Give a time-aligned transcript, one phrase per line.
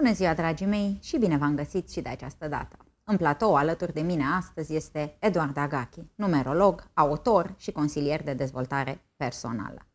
[0.00, 2.76] Bună ziua, dragii mei, și bine v-am găsit și de această dată.
[3.04, 9.00] În platou, alături de mine astăzi, este Eduard Agachi, numerolog, autor și consilier de dezvoltare
[9.16, 9.86] personală.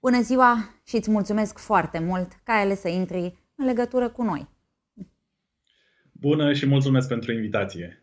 [0.00, 4.22] Bună ziua și îți mulțumesc foarte mult că ai ales să intri în legătură cu
[4.22, 4.48] noi.
[6.12, 8.02] Bună și mulțumesc pentru invitație.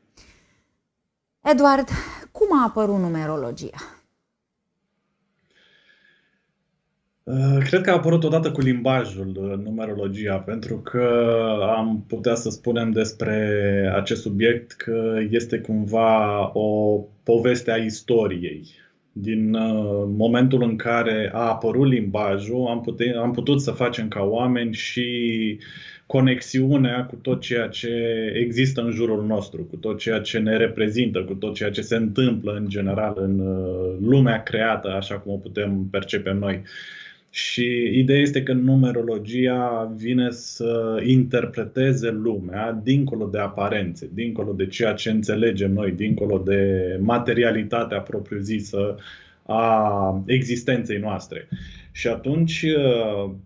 [1.41, 1.87] Eduard,
[2.31, 3.75] cum a apărut numerologia?
[3.75, 3.97] Uh,
[7.63, 11.27] cred că a apărut odată cu limbajul uh, numerologia, pentru că
[11.77, 18.67] am putea să spunem despre acest subiect că este cumva o poveste a istoriei.
[19.11, 24.23] Din uh, momentul în care a apărut limbajul, am, pute- am putut să facem ca
[24.23, 25.59] oameni și
[26.05, 27.91] conexiunea cu tot ceea ce
[28.35, 31.95] există în jurul nostru, cu tot ceea ce ne reprezintă, cu tot ceea ce se
[31.95, 33.37] întâmplă în general în
[34.01, 36.61] lumea creată, așa cum o putem percepe noi.
[37.29, 44.93] Și ideea este că numerologia vine să interpreteze lumea dincolo de aparențe, dincolo de ceea
[44.93, 48.95] ce înțelegem noi, dincolo de materialitatea propriu-zisă
[49.43, 51.47] a existenței noastre.
[51.91, 52.65] Și atunci,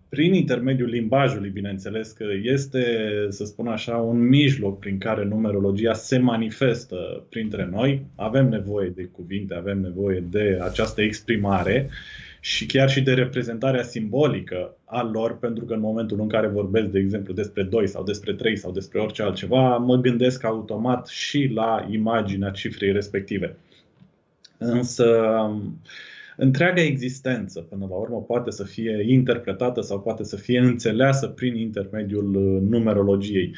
[0.10, 2.84] prin intermediul limbajului, bineînțeles că este,
[3.30, 8.06] să spun așa, un mijloc prin care numerologia se manifestă printre noi.
[8.16, 11.90] Avem nevoie de cuvinte, avem nevoie de această exprimare
[12.44, 16.88] și chiar și de reprezentarea simbolică a lor, pentru că în momentul în care vorbesc,
[16.88, 21.52] de exemplu, despre 2 sau despre 3 sau despre orice altceva, mă gândesc automat și
[21.54, 23.58] la imaginea cifrei respective.
[24.58, 25.06] Însă,
[26.38, 31.56] întreaga existență, până la urmă, poate să fie interpretată sau poate să fie înțeleasă prin
[31.56, 33.56] intermediul uh, numerologiei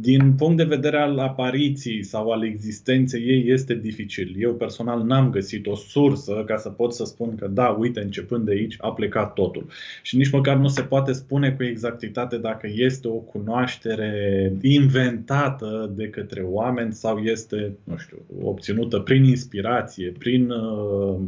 [0.00, 4.34] din punct de vedere al apariției sau al existenței ei este dificil.
[4.38, 8.44] Eu personal n-am găsit o sursă ca să pot să spun că da, uite, începând
[8.44, 9.66] de aici a plecat totul.
[10.02, 16.08] Și nici măcar nu se poate spune cu exactitate dacă este o cunoaștere inventată de
[16.08, 21.18] către oameni sau este, nu știu, obținută prin inspirație, prin uh,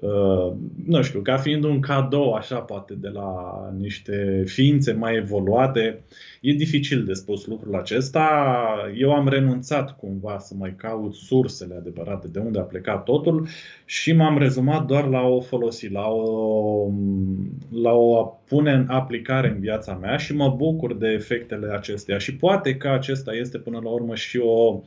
[0.00, 0.52] Uh,
[0.84, 3.30] nu știu, ca fiind un cadou așa poate de la
[3.78, 6.00] niște ființe mai evoluate,
[6.40, 8.28] e dificil de spus lucrul acesta.
[8.96, 13.48] Eu am renunțat cumva să mai caut sursele adevărate de unde a plecat totul
[13.84, 16.90] și m-am rezumat doar la o folosi, la o,
[17.82, 22.18] la o pune în aplicare în viața mea și mă bucur de efectele acesteia.
[22.18, 24.80] Și poate că acesta este până la urmă și o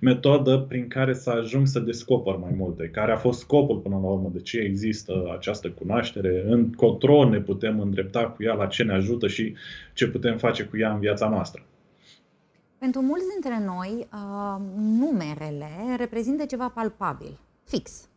[0.00, 4.06] metodă prin care să ajung să descoper mai multe, care a fost scopul până la
[4.06, 8.92] urmă de ce există această cunoaștere, încotro ne putem îndrepta cu ea, la ce ne
[8.92, 9.54] ajută și
[9.94, 11.62] ce putem face cu ea în viața noastră.
[12.78, 18.08] Pentru mulți dintre noi, uh, numerele reprezintă ceva palpabil, fix.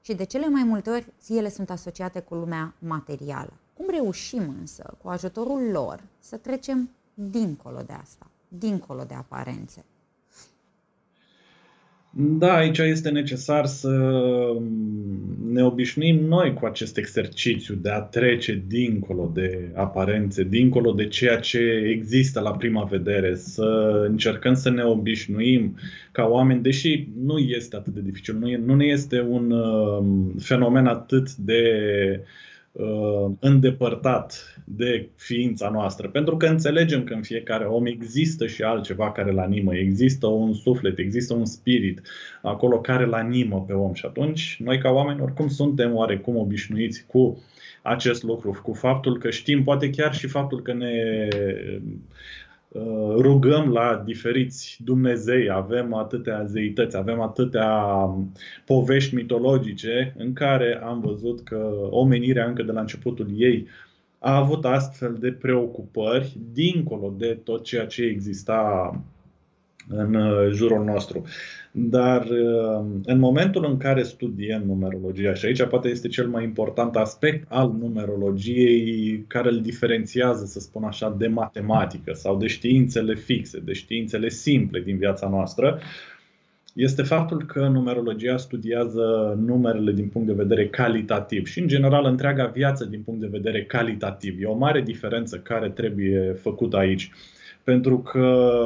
[0.00, 3.52] Și de cele mai multe ori, ele sunt asociate cu lumea materială.
[3.74, 9.84] Cum reușim însă, cu ajutorul lor, să trecem dincolo de asta, dincolo de aparențe?
[12.12, 13.90] Da, aici este necesar să
[15.50, 21.38] ne obișnuim noi cu acest exercițiu de a trece dincolo de aparențe, dincolo de ceea
[21.38, 21.58] ce
[21.94, 25.76] există la prima vedere, să încercăm să ne obișnuim
[26.12, 30.04] ca oameni, deși nu este atât de dificil, nu, e, nu ne este un uh,
[30.38, 31.62] fenomen atât de
[32.20, 32.24] uh,
[32.72, 39.12] uh, îndepărtat de ființa noastră, pentru că înțelegem că în fiecare om există și altceva
[39.12, 42.00] care îl animă, există un suflet, există un spirit
[42.42, 43.92] acolo care îl animă pe om.
[43.92, 47.42] Și atunci noi ca oameni oricum suntem oarecum obișnuiți cu
[47.82, 51.28] acest lucru, cu faptul că știm, poate chiar și faptul că ne
[52.72, 57.84] Uh, rugăm la diferiți Dumnezei, avem atâtea zeități, avem atâtea
[58.64, 63.66] povești mitologice în care am văzut că omenirea încă de la începutul ei
[64.22, 68.92] a avut astfel de preocupări dincolo de tot ceea ce exista
[69.88, 71.24] în uh, jurul nostru.
[71.72, 76.96] Dar uh, în momentul în care studiem numerologia, și aici poate este cel mai important
[76.96, 83.60] aspect al numerologiei care îl diferențiază, să spun așa, de matematică sau de științele fixe,
[83.60, 85.80] de științele simple din viața noastră,
[86.74, 92.46] este faptul că numerologia studiază numerele din punct de vedere calitativ și, în general, întreaga
[92.46, 94.36] viață din punct de vedere calitativ.
[94.40, 97.10] E o mare diferență care trebuie făcută aici.
[97.64, 98.58] Pentru că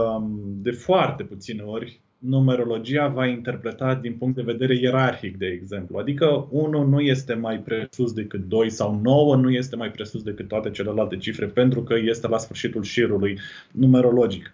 [0.63, 5.99] de foarte puține ori numerologia va interpreta din punct de vedere ierarhic, de exemplu.
[5.99, 10.49] Adică 1 nu este mai presus decât 2 sau 9 nu este mai presus decât
[10.49, 13.39] toate celelalte cifre pentru că este la sfârșitul șirului
[13.71, 14.53] numerologic.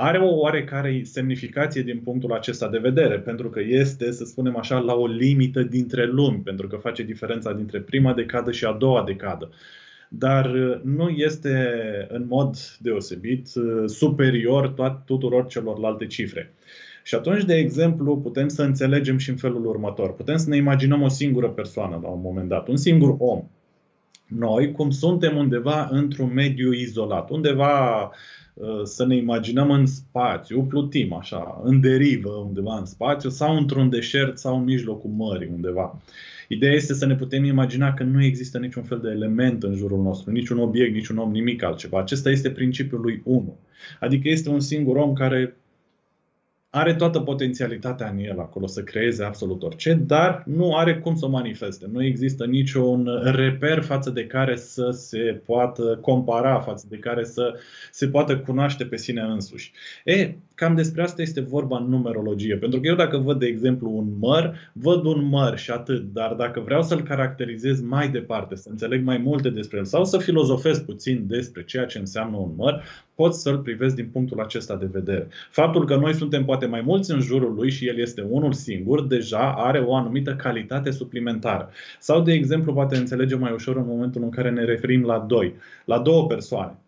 [0.00, 4.78] Are o oarecare semnificație din punctul acesta de vedere, pentru că este, să spunem așa,
[4.78, 9.04] la o limită dintre lumi, pentru că face diferența dintre prima decadă și a doua
[9.04, 9.50] decadă.
[10.08, 10.46] dar
[10.82, 11.68] nu este
[12.08, 13.48] în mod deosebit
[13.86, 14.74] superior
[15.04, 16.54] tuturor celorlalte cifre.
[17.02, 20.14] Și atunci, de exemplu, putem să înțelegem și în felul următor.
[20.14, 23.44] Putem să ne imaginăm o singură persoană la un moment dat, un singur om.
[24.26, 28.10] Noi, cum suntem undeva într-un mediu izolat, undeva uh,
[28.82, 34.38] să ne imaginăm în spațiu, plutim așa, în derivă undeva în spațiu sau într-un deșert
[34.38, 36.00] sau în mijlocul mării undeva.
[36.48, 40.02] Ideea este să ne putem imagina că nu există niciun fel de element în jurul
[40.02, 41.98] nostru, niciun obiect, niciun om, nimic altceva.
[41.98, 43.56] Acesta este principiul lui 1.
[44.00, 45.56] Adică este un singur om care
[46.70, 51.24] are toată potențialitatea în el acolo să creeze absolut orice, dar nu are cum să
[51.24, 51.86] o manifeste.
[51.92, 57.54] Nu există niciun reper față de care să se poată compara, față de care să
[57.90, 59.72] se poată cunoaște pe sine însuși.
[60.04, 62.56] E, cam despre asta este vorba în numerologie.
[62.56, 66.12] Pentru că eu dacă văd, de exemplu, un măr, văd un măr și atât.
[66.12, 70.18] Dar dacă vreau să-l caracterizez mai departe, să înțeleg mai multe despre el sau să
[70.18, 72.82] filozofez puțin despre ceea ce înseamnă un măr,
[73.20, 75.28] pot să-l privesc din punctul acesta de vedere.
[75.50, 79.06] Faptul că noi suntem poate mai mulți în jurul lui și el este unul singur,
[79.06, 81.70] deja are o anumită calitate suplimentară.
[81.98, 85.54] Sau, de exemplu, poate înțelegem mai ușor în momentul în care ne referim la doi,
[85.84, 86.78] la două persoane.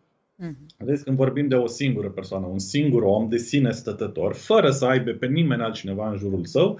[0.43, 0.77] Mm-hmm.
[0.79, 4.85] Vedeți, când vorbim de o singură persoană, un singur om de sine stătător, fără să
[4.85, 6.79] aibă pe nimeni altcineva în jurul său,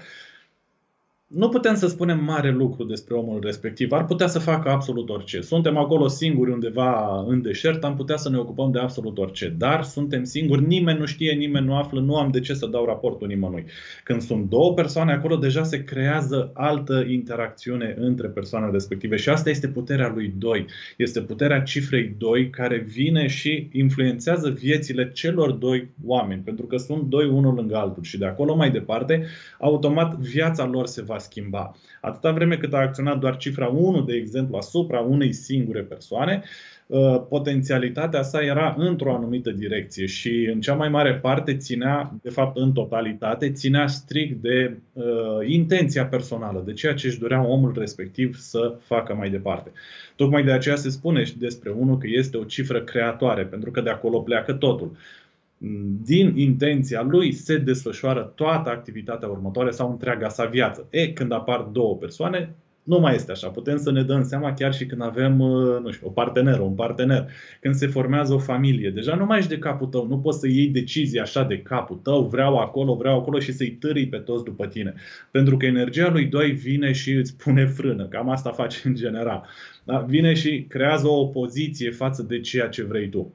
[1.33, 3.91] nu putem să spunem mare lucru despre omul respectiv.
[3.91, 5.41] Ar putea să facă absolut orice.
[5.41, 9.55] Suntem acolo singuri undeva în deșert, am putea să ne ocupăm de absolut orice.
[9.57, 12.85] Dar suntem singuri, nimeni nu știe, nimeni nu află, nu am de ce să dau
[12.85, 13.65] raportul nimănui.
[14.03, 19.15] Când sunt două persoane acolo, deja se creează altă interacțiune între persoanele respective.
[19.15, 20.65] Și asta este puterea lui 2.
[20.97, 26.41] Este puterea cifrei 2 care vine și influențează viețile celor doi oameni.
[26.41, 28.03] Pentru că sunt doi unul lângă altul.
[28.03, 29.25] Și de acolo mai departe,
[29.59, 31.71] automat viața lor se va schimba.
[32.01, 36.43] Atâta vreme cât a acționat doar cifra 1, de exemplu, asupra unei singure persoane,
[36.87, 42.29] uh, potențialitatea sa era într-o anumită direcție și în cea mai mare parte ținea, de
[42.29, 45.03] fapt în totalitate, ținea strict de uh,
[45.45, 49.71] intenția personală, de ceea ce își dorea omul respectiv să facă mai departe.
[50.15, 53.81] Tocmai de aceea se spune și despre unul că este o cifră creatoare, pentru că
[53.81, 54.91] de acolo pleacă totul
[56.03, 60.87] din intenția lui se desfășoară toată activitatea următoare sau întreaga sa viață.
[60.89, 63.47] E, când apar două persoane, nu mai este așa.
[63.47, 66.73] Putem să ne dăm seama chiar și când avem, uh, nu știu, o parteneră, un
[66.73, 67.29] partener.
[67.59, 70.07] Când se formează o familie, deja nu mai ești de capul tău.
[70.07, 73.71] Nu poți să iei decizii așa de capul tău, vreau acolo, vreau acolo și să-i
[73.71, 74.93] târii pe toți după tine.
[75.31, 78.07] Pentru că energia lui doi vine și îți pune frână.
[78.07, 79.47] Cam asta face în general.
[79.83, 79.97] Da?
[79.97, 83.33] Vine și creează o opoziție față de ceea ce vrei tu.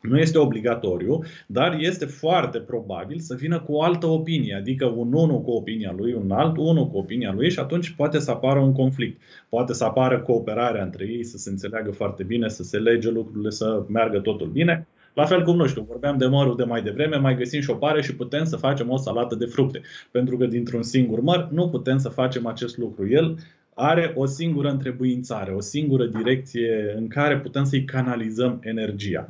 [0.00, 5.12] Nu este obligatoriu, dar este foarte probabil să vină cu o altă opinie, adică un
[5.12, 8.60] unul cu opinia lui, un alt unul cu opinia lui și atunci poate să apară
[8.60, 9.20] un conflict.
[9.48, 13.50] Poate să apară cooperarea între ei, să se înțeleagă foarte bine, să se lege lucrurile,
[13.50, 14.86] să meargă totul bine.
[15.14, 17.74] La fel cum, nu știu, vorbeam de mărul de mai devreme, mai găsim și o
[17.74, 19.80] pare și putem să facem o salată de fructe.
[20.10, 23.08] Pentru că dintr-un singur măr nu putem să facem acest lucru.
[23.08, 23.36] El
[23.74, 29.28] are o singură întrebuințare, o singură direcție în care putem să-i canalizăm energia.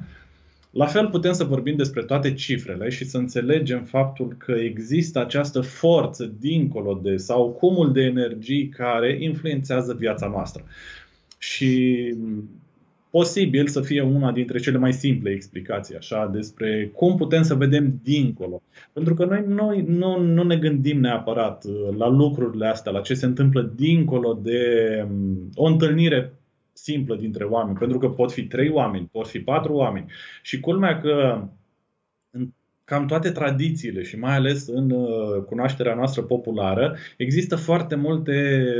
[0.70, 5.60] La fel putem să vorbim despre toate cifrele și să înțelegem faptul că există această
[5.60, 10.64] forță dincolo de sau cumul de energii care influențează viața noastră.
[11.38, 12.14] Și
[13.10, 18.00] posibil să fie una dintre cele mai simple explicații așa despre cum putem să vedem
[18.02, 18.62] dincolo.
[18.92, 21.64] Pentru că noi, noi nu, nu ne gândim neapărat
[21.96, 24.60] la lucrurile astea, la ce se întâmplă dincolo de
[25.10, 26.32] um, o întâlnire
[26.82, 30.10] simplă dintre oameni, pentru că pot fi trei oameni, pot fi patru oameni.
[30.42, 31.44] Și culmea că
[32.30, 32.48] în
[32.90, 38.34] cam toate tradițiile și mai ales în uh, cunoașterea noastră populară, există foarte multe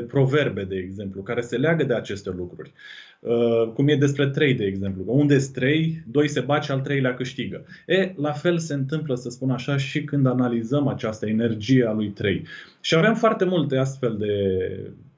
[0.09, 2.73] proverbe, de exemplu, care se leagă de aceste lucruri.
[3.21, 5.05] Uh, cum e despre trei, de exemplu.
[5.07, 7.65] Unde sunt trei, doi se bat și al treilea câștigă.
[7.87, 12.09] E, la fel se întâmplă, să spun așa, și când analizăm această energie a lui
[12.09, 12.43] trei.
[12.81, 14.35] Și avem foarte multe astfel de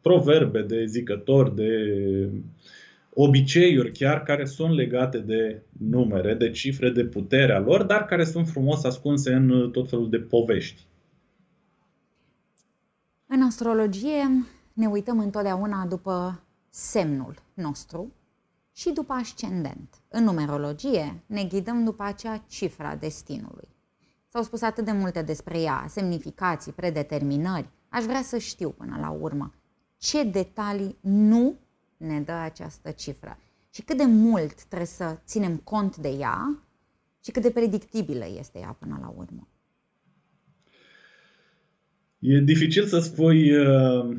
[0.02, 1.70] proverbe, de zicători, de
[3.14, 8.48] obiceiuri chiar care sunt legate de numere, de cifre, de puterea lor, dar care sunt
[8.48, 10.86] frumos ascunse în tot felul de povești.
[13.26, 18.12] În astrologie ne uităm întotdeauna după semnul nostru
[18.72, 20.02] și după ascendent.
[20.08, 23.68] În numerologie ne ghidăm după acea cifra a destinului.
[24.28, 27.68] S-au spus atât de multe despre ea, semnificații, predeterminări.
[27.88, 29.54] Aș vrea să știu până la urmă
[30.02, 31.54] ce detalii nu
[32.06, 33.38] ne dă această cifră
[33.74, 36.62] și cât de mult trebuie să ținem cont de ea
[37.24, 39.48] și cât de predictibilă este ea până la urmă.
[42.18, 44.16] E dificil să spui uh,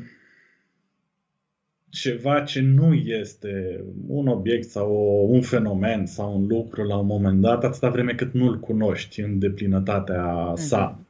[1.88, 4.90] ceva ce nu este un obiect sau
[5.30, 9.38] un fenomen sau un lucru la un moment dat, atâta vreme cât nu-l cunoști în
[9.38, 11.03] deplinătatea sa.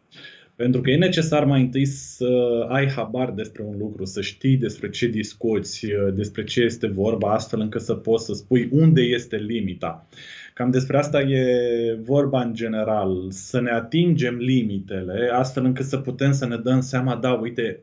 [0.54, 0.62] Mm-hmm.
[0.62, 4.90] Pentru că e necesar mai întâi să ai habar despre un lucru, să știi despre
[4.90, 10.06] ce discuți, despre ce este vorba, astfel încât să poți să spui unde este limita.
[10.54, 16.32] Cam despre asta e vorba în general, să ne atingem limitele, astfel încât să putem
[16.32, 17.80] să ne dăm seama, da, uite,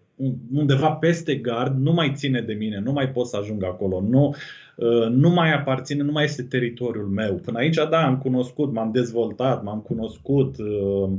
[0.53, 4.35] undeva peste gard nu mai ține de mine, nu mai pot să ajung acolo, nu,
[4.75, 7.35] uh, nu mai aparține, nu mai este teritoriul meu.
[7.35, 11.09] Până aici, da, am cunoscut, m-am dezvoltat, m-am cunoscut, uh,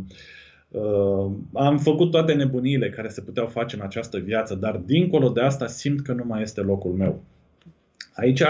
[0.72, 5.40] uh, am făcut toate nebunile care se puteau face în această viață, dar dincolo de
[5.40, 7.22] asta simt că nu mai este locul meu.
[8.14, 8.42] Aici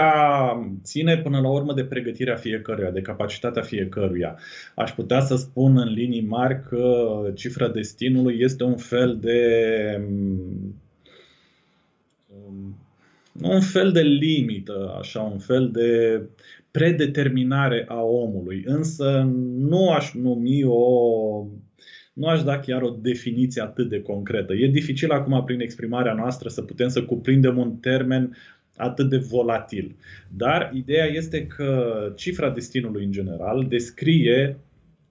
[0.83, 4.37] ține până la urmă de pregătirea fiecăruia, de capacitatea fiecăruia.
[4.75, 9.41] Aș putea să spun în linii mari că cifra destinului este un fel de
[12.27, 12.75] um,
[13.41, 16.21] un fel de limită, așa, un fel de
[16.71, 21.45] predeterminare a omului, însă nu aș numi o
[22.13, 24.53] nu aș da chiar o definiție atât de concretă.
[24.53, 28.37] E dificil acum prin exprimarea noastră să putem să cuprindem un termen
[28.77, 29.95] atât de volatil.
[30.37, 34.57] Dar ideea este că cifra destinului în general descrie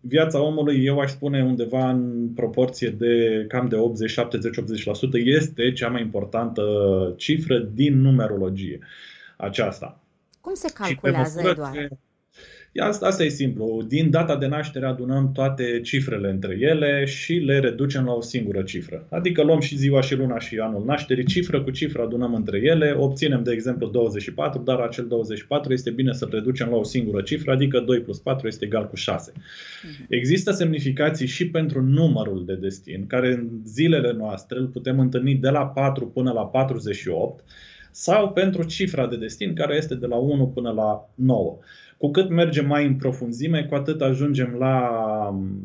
[0.00, 4.62] viața omului, eu aș spune undeva în proporție de cam de 80, 70, 80%
[5.12, 6.62] este cea mai importantă
[7.16, 8.78] cifră din numerologie
[9.37, 10.00] aceasta.
[10.40, 11.99] Cum se calculează, Eduard?
[12.72, 13.84] Ce, Asta, asta e simplu.
[13.88, 18.62] Din data de naștere adunăm toate cifrele între ele și le reducem la o singură
[18.62, 19.06] cifră.
[19.10, 22.94] Adică luăm și ziua și luna și anul nașterii, cifră cu cifră adunăm între ele,
[22.98, 27.52] obținem de exemplu 24, dar acel 24 este bine să reducem la o singură cifră,
[27.52, 29.32] adică 2 plus 4 este egal cu 6.
[29.34, 30.06] Mhm.
[30.08, 35.48] Există semnificații și pentru numărul de destin, care în zilele noastre îl putem întâlni de
[35.48, 37.44] la 4 până la 48,
[37.90, 41.58] sau pentru cifra de destin, care este de la 1 până la 9
[42.02, 44.88] cu cât mergem mai în profunzime, cu atât ajungem la
[45.30, 45.61] um,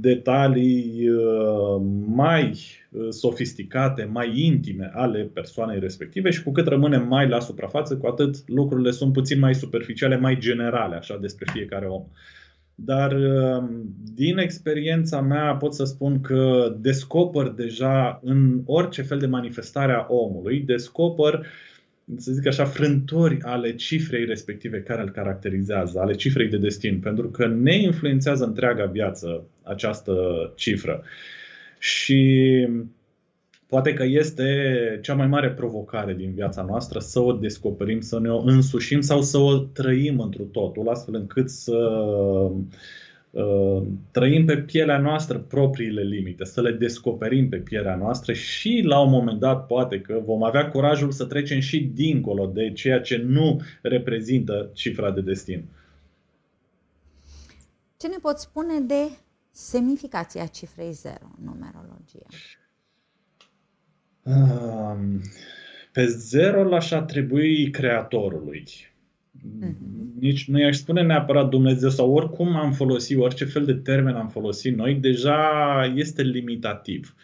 [0.00, 2.58] detalii uh, mai
[2.90, 8.06] uh, sofisticate, mai intime ale persoanei respective și cu cât rămânem mai la suprafață, cu
[8.06, 12.04] atât lucrurile sunt puțin mai superficiale, mai generale, așa, despre fiecare om.
[12.74, 19.26] Dar um, din experiența mea pot să spun că descoper deja în orice fel de
[19.26, 21.46] manifestare a omului, descoper uh,
[22.16, 27.28] să zic așa, frânturi ale cifrei respective care îl caracterizează, ale cifrei de destin, pentru
[27.28, 30.14] că ne influențează întreaga viață această
[30.56, 31.02] cifră.
[31.78, 32.66] Și
[33.66, 38.30] poate că este cea mai mare provocare din viața noastră să o descoperim, să ne
[38.30, 42.52] o însușim sau să o trăim întru totul, astfel încât să Uh,
[44.10, 49.10] trăim pe pielea noastră propriile limite, să le descoperim pe pielea noastră și la un
[49.10, 53.60] moment dat poate că vom avea curajul să trecem și dincolo de ceea ce nu
[53.82, 55.64] reprezintă cifra de destin.
[57.96, 59.08] Ce ne poți spune de
[59.50, 62.26] semnificația cifrei 0 în numerologie?
[64.22, 65.20] Um,
[65.92, 68.64] pe 0 l-aș atribui creatorului.
[69.60, 70.20] Mm-hmm.
[70.20, 74.28] Nici nu i-aș spune neapărat Dumnezeu sau oricum am folosit, orice fel de termen am
[74.28, 75.38] folosit noi, deja
[75.94, 77.14] este limitativ.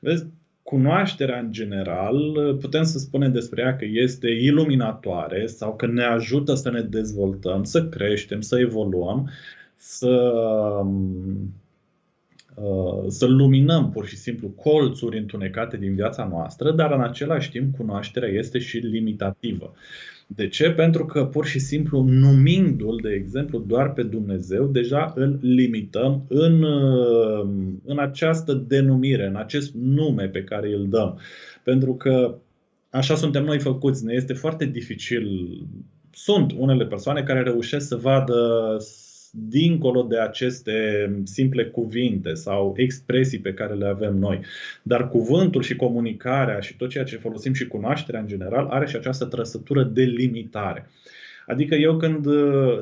[0.00, 0.26] Vezi,
[0.62, 6.54] cunoașterea în general, putem să spunem despre ea că este iluminatoare sau că ne ajută
[6.54, 9.30] să ne dezvoltăm, să creștem, să evoluăm,
[9.76, 10.32] să,
[12.54, 17.76] uh, să luminăm pur și simplu colțuri întunecate din viața noastră, dar în același timp
[17.76, 19.74] cunoașterea este și limitativă.
[20.26, 20.70] De ce?
[20.70, 26.62] Pentru că pur și simplu numindu-l, de exemplu, doar pe Dumnezeu, deja îl limităm în,
[26.62, 27.48] uh,
[27.84, 31.18] în această denumire, în acest nume pe care îl dăm.
[31.62, 32.38] Pentru că
[32.90, 35.50] așa suntem noi făcuți, ne este foarte dificil.
[36.10, 38.76] Sunt unele persoane care reușesc să vadă
[39.36, 44.40] dincolo de aceste simple cuvinte sau expresii pe care le avem noi.
[44.82, 48.96] Dar cuvântul și comunicarea și tot ceea ce folosim și cunoașterea în general are și
[48.96, 50.88] această trăsătură de limitare.
[51.46, 52.26] Adică eu când,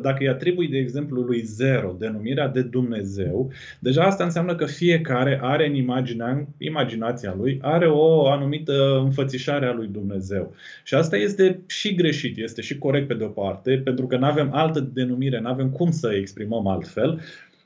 [0.02, 5.38] dacă îi atribui, de exemplu, lui zero denumirea de Dumnezeu, deja asta înseamnă că fiecare
[5.42, 10.54] are în imaginea, imaginația lui, are o anumită înfățișare a lui Dumnezeu.
[10.84, 14.26] Și asta este și greșit, este și corect pe de o parte, pentru că nu
[14.26, 17.20] avem altă denumire, nu avem cum să exprimăm altfel,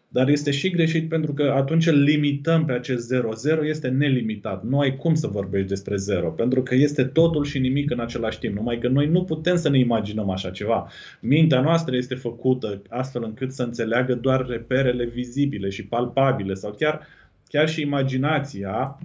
[0.08, 3.32] dar este și greșit pentru că atunci îl limităm pe acest 0.
[3.32, 4.64] 0 este nelimitat.
[4.64, 8.38] Nu ai cum să vorbești despre 0, pentru că este totul și nimic în același
[8.38, 8.54] timp.
[8.54, 10.88] Numai că noi nu putem să ne imaginăm așa ceva.
[11.20, 17.06] Mintea noastră este făcută astfel încât să înțeleagă doar reperele vizibile și palpabile sau chiar,
[17.48, 18.98] chiar și imaginația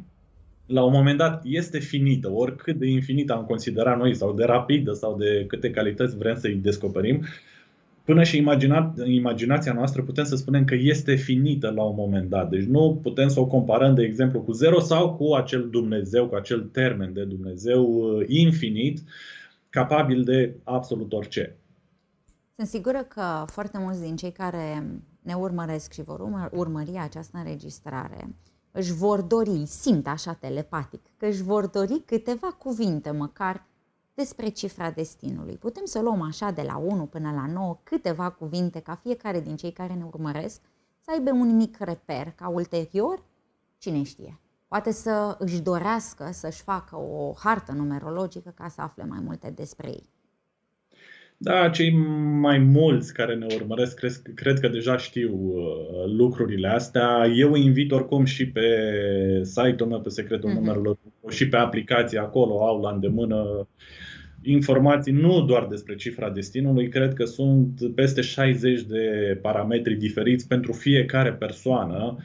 [0.65, 4.93] la un moment dat este finită, oricât de infinită am considerat noi, sau de rapidă,
[4.93, 7.23] sau de câte calități vrem să-i descoperim,
[8.03, 12.49] până și imagina, imaginația noastră putem să spunem că este finită la un moment dat.
[12.49, 16.35] Deci nu putem să o comparăm, de exemplu, cu zero sau cu acel Dumnezeu, cu
[16.35, 18.99] acel termen de Dumnezeu uh, infinit,
[19.69, 21.55] capabil de absolut orice.
[22.55, 24.85] Sunt sigură că foarte mulți din cei care
[25.21, 28.27] ne urmăresc și vor urmări această înregistrare
[28.71, 33.65] își vor dori, simt așa telepatic, că își vor dori câteva cuvinte măcar
[34.21, 35.57] despre cifra destinului.
[35.57, 39.55] Putem să luăm așa de la 1 până la 9 câteva cuvinte ca fiecare din
[39.55, 40.61] cei care ne urmăresc
[40.99, 43.23] să aibă un mic reper, ca ulterior,
[43.77, 49.19] cine știe, poate să își dorească să-și facă o hartă numerologică ca să afle mai
[49.19, 50.09] multe despre ei.
[51.43, 51.91] Da, cei
[52.39, 57.31] mai mulți care ne urmăresc cred, cred că deja știu uh, lucrurile astea.
[57.35, 58.61] Eu invit oricum și pe
[59.43, 60.53] site-ul meu, pe secretul uh-huh.
[60.53, 60.97] numerelor,
[61.29, 63.67] și pe aplicație acolo au la îndemână
[64.43, 70.71] informații nu doar despre cifra destinului, cred că sunt peste 60 de parametri diferiți pentru
[70.71, 72.23] fiecare persoană uh,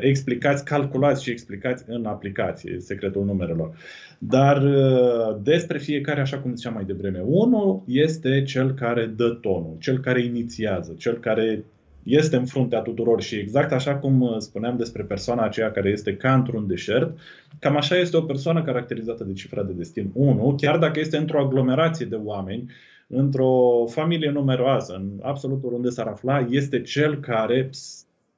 [0.00, 3.76] explicați, calculați și explicați în aplicație, secretul numerelor.
[4.18, 9.76] Dar uh, despre fiecare, așa cum ziceam mai devreme, unul este cel care dă tonul,
[9.78, 11.64] cel care inițiază, cel care
[12.02, 16.16] este în fruntea tuturor și exact așa cum uh, spuneam despre persoana aceea care este
[16.16, 17.18] ca într-un deșert,
[17.58, 21.40] cam așa este o persoană caracterizată de cifra de destin 1, chiar dacă este într-o
[21.40, 22.70] aglomerație de oameni,
[23.06, 27.70] într-o familie numeroasă, în absolut oriunde s-ar afla, este cel care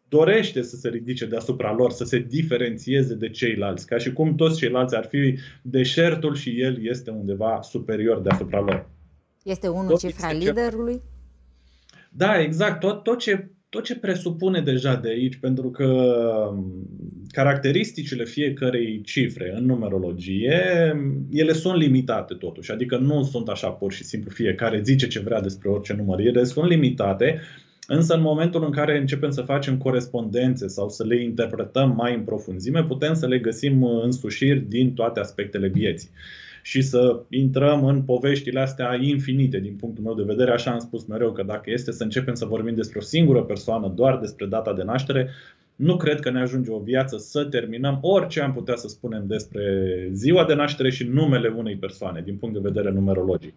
[0.08, 4.58] dorește să se ridice deasupra lor, să se diferențieze de ceilalți, ca și cum toți
[4.58, 8.90] ceilalți ar fi deșertul și el este undeva superior deasupra lor.
[9.42, 11.02] Este unul tot cifra este liderului?
[12.10, 12.80] Da, exact.
[12.80, 15.84] Tot, tot, ce, tot ce presupune deja de aici, pentru că
[16.52, 16.88] um,
[17.28, 20.62] caracteristicile fiecărei cifre în numerologie,
[21.30, 25.40] ele sunt limitate totuși, adică nu sunt așa pur și simplu fiecare zice ce vrea
[25.40, 27.40] despre orice număr, ele sunt limitate
[27.86, 32.22] Însă în momentul în care începem să facem corespondențe sau să le interpretăm mai în
[32.22, 36.10] profunzime, putem să le găsim însușiri din toate aspectele vieții
[36.62, 40.50] și să intrăm în poveștile astea infinite din punctul meu de vedere.
[40.50, 43.92] Așa am spus mereu că dacă este să începem să vorbim despre o singură persoană,
[43.96, 45.30] doar despre data de naștere,
[45.76, 49.62] nu cred că ne ajunge o viață să terminăm orice am putea să spunem despre
[50.12, 53.54] ziua de naștere și numele unei persoane din punct de vedere numerologic.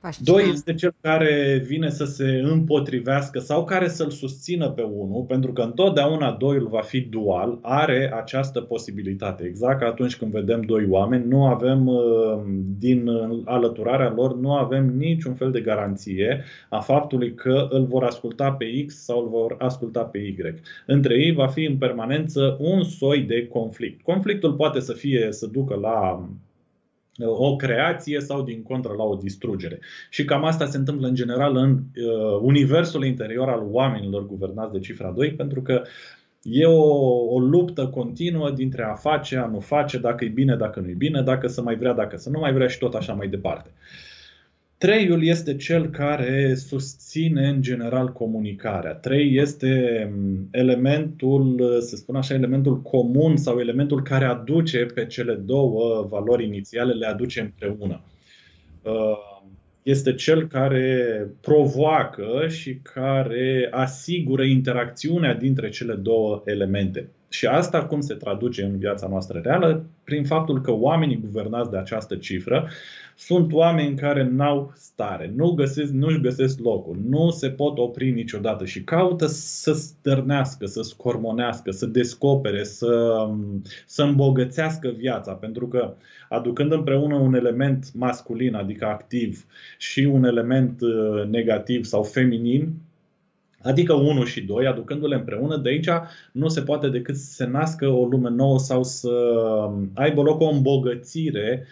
[0.00, 0.40] Fascinant.
[0.40, 5.52] Doi este cel care vine să se împotrivească sau care să-l susțină pe unul, pentru
[5.52, 9.44] că întotdeauna doiul va fi dual, are această posibilitate.
[9.44, 12.40] Exact ca atunci când vedem doi oameni, nu avem, uh,
[12.78, 13.08] din
[13.44, 18.84] alăturarea lor, nu avem niciun fel de garanție a faptului că îl vor asculta pe
[18.86, 20.36] X sau îl vor asculta pe Y.
[20.86, 24.02] Între ei va fi în permanență un soi de conflict.
[24.02, 26.28] Conflictul poate să fie să ducă la
[27.26, 29.78] o creație sau din contră la o distrugere.
[30.10, 34.78] Și cam asta se întâmplă în general în uh, universul interior al oamenilor guvernați de
[34.78, 35.82] cifra 2, pentru că
[36.42, 36.82] e o,
[37.34, 40.94] o luptă continuă dintre a face, a nu face, dacă e bine, dacă nu e
[40.94, 43.70] bine, dacă să mai vrea, dacă să nu mai vrea și tot așa mai departe.
[43.74, 44.07] Uh,
[44.78, 48.94] Treiul este cel care susține în general comunicarea.
[48.94, 55.34] Trei este mm, elementul, să spun așa, elementul comun sau elementul care aduce pe cele
[55.34, 58.00] două valori inițiale, le aduce împreună.
[58.82, 58.92] Uh,
[59.82, 67.08] este cel care provoacă și care asigură interacțiunea dintre cele două elemente.
[67.28, 69.84] Și asta cum se traduce în viața noastră reală?
[70.04, 72.68] Prin faptul că oamenii guvernați de această cifră
[73.18, 78.64] sunt oameni care n-au stare, nu găsesc, nu-și găsesc locul, nu se pot opri niciodată
[78.64, 83.26] și caută să stârnească, să scormonească, să descopere, să,
[83.86, 85.32] să îmbogățească viața.
[85.32, 85.94] Pentru că
[86.28, 89.46] aducând împreună un element masculin, adică activ,
[89.78, 92.72] și un element uh, negativ sau feminin,
[93.62, 95.88] Adică 1 și 2, aducându-le împreună, de aici
[96.32, 99.10] nu se poate decât să se nască o lume nouă sau să
[99.94, 101.66] aibă loc o îmbogățire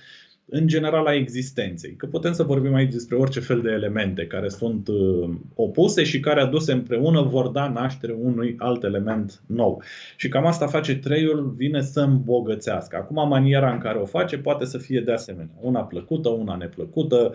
[0.48, 1.94] în general a existenței.
[1.96, 6.20] Că putem să vorbim aici despre orice fel de elemente care sunt uh, opuse și
[6.20, 9.82] care aduse împreună vor da naștere unui alt element nou.
[10.16, 12.96] Și cam asta face treiul, vine să îmbogățească.
[12.96, 17.34] Acum maniera în care o face poate să fie de asemenea una plăcută, una neplăcută,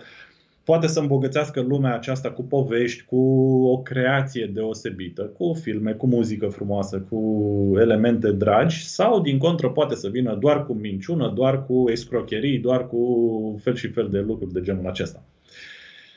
[0.64, 3.16] poate să îmbogățească lumea aceasta cu povești, cu
[3.64, 9.94] o creație deosebită, cu filme, cu muzică frumoasă, cu elemente dragi sau din contră poate
[9.94, 14.52] să vină doar cu minciună, doar cu escrocherii, doar cu fel și fel de lucruri
[14.52, 15.22] de genul acesta.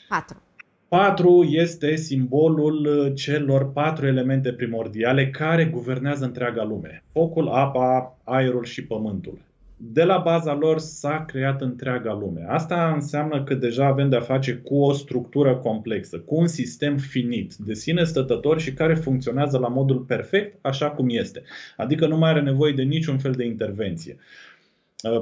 [0.10, 0.42] 4.
[0.88, 7.04] Patru este simbolul celor patru elemente primordiale care guvernează întreaga lume.
[7.12, 9.40] Focul, apa, aerul și pământul
[9.78, 12.46] de la baza lor s-a creat întreaga lume.
[12.48, 17.56] Asta înseamnă că deja avem de-a face cu o structură complexă, cu un sistem finit,
[17.56, 21.44] de sine stătător și care funcționează la modul perfect așa cum este.
[21.78, 24.18] Adică nu mai are nevoie de niciun fel de intervenție.
[24.18, 24.55] Uh,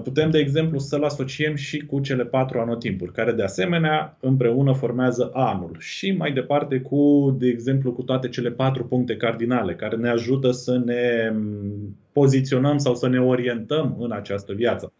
[0.04, 5.30] putem, de exemplu, să-l asociem și cu cele patru anotimpuri, care de asemenea împreună formează
[5.34, 10.10] anul și mai departe cu, de exemplu, cu toate cele patru puncte cardinale care ne
[10.10, 14.93] ajută să ne mm, poziționăm sau să ne orientăm în această viață.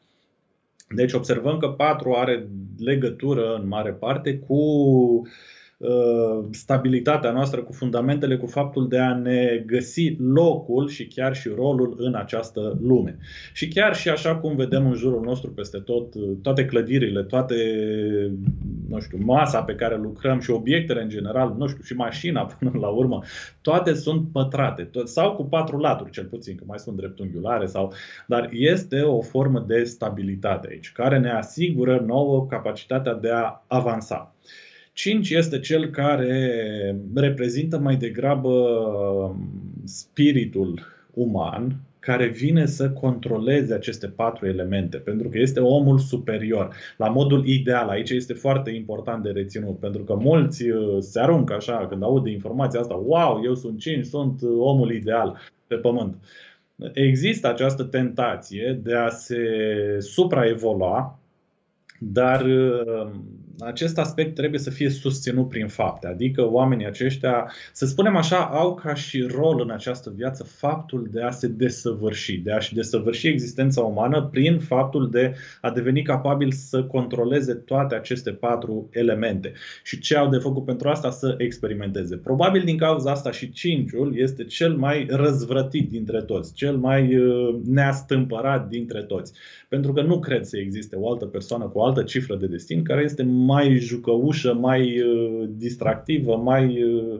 [0.96, 5.30] Deci observăm că patru are legătură în mare parte cu uh, Uh,
[6.52, 11.96] stabilitatea noastră, cu fundamentele, cu faptul de a ne găsi locul și chiar și rolul
[11.98, 13.18] în această lume.
[13.54, 17.56] Și chiar și așa cum vedem în jurul nostru peste tot, uh, toate clădirile, toate,
[18.90, 22.72] nu știu, masa pe care lucrăm și obiectele în general, nu știu, și mașina până
[22.80, 23.24] la urmă,
[23.62, 27.94] toate sunt pătrate, sau cu patru laturi cel puțin, că mai sunt dreptunghiulare, sau,
[28.28, 34.36] dar este o formă de stabilitate aici, care ne asigură nouă capacitatea de a avansa.
[34.94, 39.50] 5 este cel care reprezintă mai degrabă um,
[39.86, 40.82] spiritul
[41.14, 47.48] uman care vine să controleze aceste patru elemente, pentru că este omul superior, la modul
[47.48, 47.90] ideal.
[47.90, 52.24] Aici este foarte important de reținut, pentru că mulți uh, se aruncă așa când aud
[52.24, 56.16] de informația asta, wow, eu sunt 5, sunt uh, omul ideal pe pământ.
[56.94, 59.38] Există această tentație de a se
[60.00, 61.20] supraevolua,
[62.00, 63.12] dar uh,
[63.60, 68.76] acest aspect trebuie să fie susținut prin fapte, adică oamenii aceștia, să spunem așa, au
[68.76, 73.82] ca și rol în această viață faptul de a se desăvârși, de a-și desăvârși existența
[73.82, 79.54] umană prin faptul de a deveni capabil să controleze toate aceste patru elemente.
[79.84, 81.10] Și ce au de făcut pentru asta?
[81.10, 82.16] Să experimenteze.
[82.16, 87.56] Probabil din cauza asta și cinciul este cel mai răzvrătit dintre toți, cel mai uh,
[87.66, 89.34] neastâmpărat dintre toți.
[89.70, 92.84] Pentru că nu cred să existe o altă persoană cu o altă cifră de destin
[92.84, 97.20] care este mai jucăușă, mai uh, distractivă, mai uh,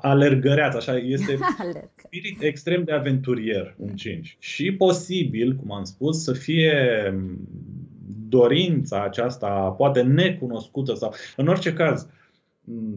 [0.00, 1.38] alergăreață, așa, este
[2.06, 4.36] spirit extrem de aventurier în 5.
[4.38, 6.74] Și posibil, cum am spus, să fie
[7.14, 7.48] um,
[8.28, 12.08] dorința aceasta, poate necunoscută sau, în orice caz,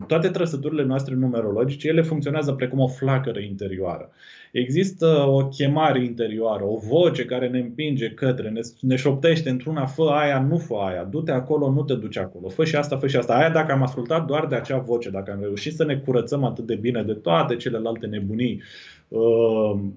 [0.07, 4.11] toate trăsăturile noastre numerologice, ele funcționează precum o flacără interioară.
[4.51, 10.09] Există o chemare interioară, o voce care ne împinge către, ne, ne șoptește într-una, fă
[10.11, 13.15] aia, nu fă aia, du-te acolo, nu te duci acolo, fă și asta, fă și
[13.15, 13.33] asta.
[13.33, 16.65] Aia dacă am ascultat doar de acea voce, dacă am reușit să ne curățăm atât
[16.65, 18.98] de bine de toate celelalte nebunii, uh,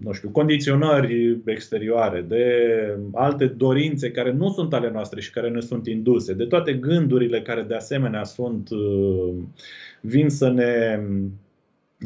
[0.00, 2.44] nu știu, condiționări exterioare, de
[3.12, 7.42] alte dorințe care nu sunt ale noastre și care ne sunt induse, de toate gândurile
[7.42, 9.34] care de asemenea sunt, uh,
[10.00, 11.00] vin să ne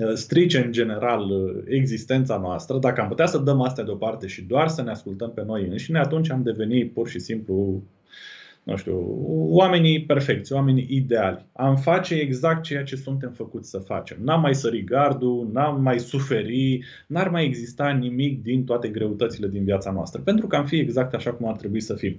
[0.01, 4.43] Uh, strice în general uh, existența noastră, dacă am putea să dăm astea deoparte și
[4.43, 7.83] doar să ne ascultăm pe noi înșine, atunci am devenit pur și simplu,
[8.67, 8.99] nu știu,
[9.49, 11.47] oamenii perfecți, oamenii ideali.
[11.53, 14.17] Am face exact ceea ce suntem făcuți să facem.
[14.21, 19.65] N-am mai sări gardul, n-am mai suferi, n-ar mai exista nimic din toate greutățile din
[19.65, 22.19] viața noastră, pentru că am fi exact așa cum ar trebui să fim.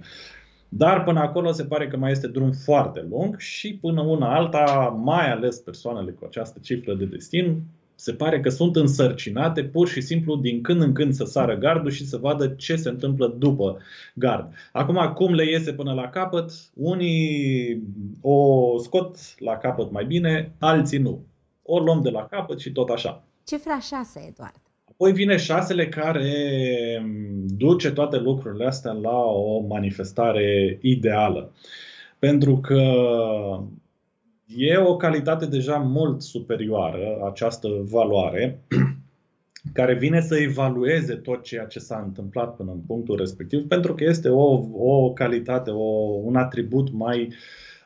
[0.68, 4.98] Dar până acolo se pare că mai este drum foarte lung și până una alta,
[5.04, 7.62] mai ales persoanele cu această cifră de destin,
[8.00, 11.90] se pare că sunt însărcinate pur și simplu din când în când să sară gardul
[11.90, 13.78] și să vadă ce se întâmplă după
[14.14, 14.52] gard.
[14.72, 17.82] Acum, cum le iese până la capăt, unii
[18.20, 21.24] o scot la capăt mai bine, alții nu.
[21.62, 23.22] O luăm de la capăt și tot așa.
[23.44, 24.60] Cifra 6, Eduard.
[24.90, 26.32] Apoi vine șasele care
[27.46, 31.52] duce toate lucrurile astea la o manifestare ideală.
[32.18, 32.82] Pentru că
[34.56, 38.64] e o calitate deja mult superioară, această valoare,
[39.72, 44.04] care vine să evalueze tot ceea ce s-a întâmplat până în punctul respectiv, pentru că
[44.04, 45.84] este o, o calitate, o,
[46.24, 47.32] un atribut mai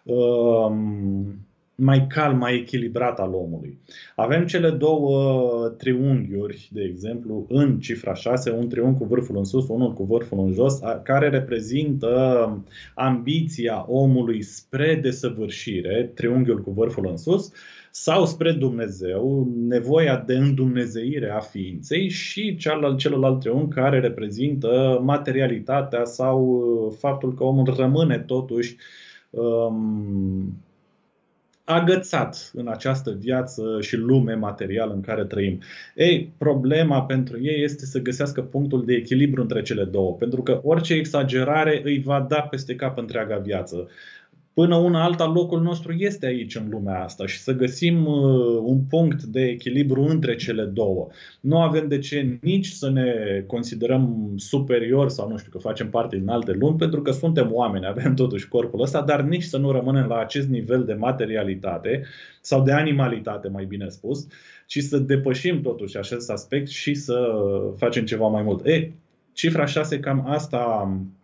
[0.05, 3.79] um, mai calm, mai echilibrat al omului.
[4.17, 9.69] Avem cele două triunghiuri, de exemplu, în cifra 6, un triunghi cu vârful în sus,
[9.69, 17.17] unul cu vârful în jos, care reprezintă ambiția omului spre desăvârșire, triunghiul cu vârful în
[17.17, 17.51] sus,
[17.91, 26.05] sau spre Dumnezeu, nevoia de îndumnezeire a ființei și celălalt, celălalt triunghi care reprezintă materialitatea
[26.05, 28.77] sau faptul că omul rămâne totuși
[29.31, 30.57] um,
[31.65, 35.61] agățat în această viață și lume materială în care trăim.
[35.95, 40.61] Ei, problema pentru ei este să găsească punctul de echilibru între cele două, pentru că
[40.63, 43.89] orice exagerare îi va da peste cap întreaga viață.
[44.55, 48.81] Până una alta locul nostru este aici în lumea asta și să găsim uh, un
[48.89, 51.09] punct de echilibru între cele două.
[51.41, 53.13] Nu avem de ce nici să ne
[53.47, 57.87] considerăm superior sau nu știu că facem parte din alte lumi pentru că suntem oameni,
[57.87, 62.05] avem totuși corpul ăsta, dar nici să nu rămânem la acest nivel de materialitate
[62.41, 64.27] sau de animalitate, mai bine spus,
[64.67, 67.33] ci să depășim totuși acest aspect și să
[67.77, 68.67] facem ceva mai mult.
[68.67, 68.91] E,
[69.33, 71.17] cifra 6 cam asta Um,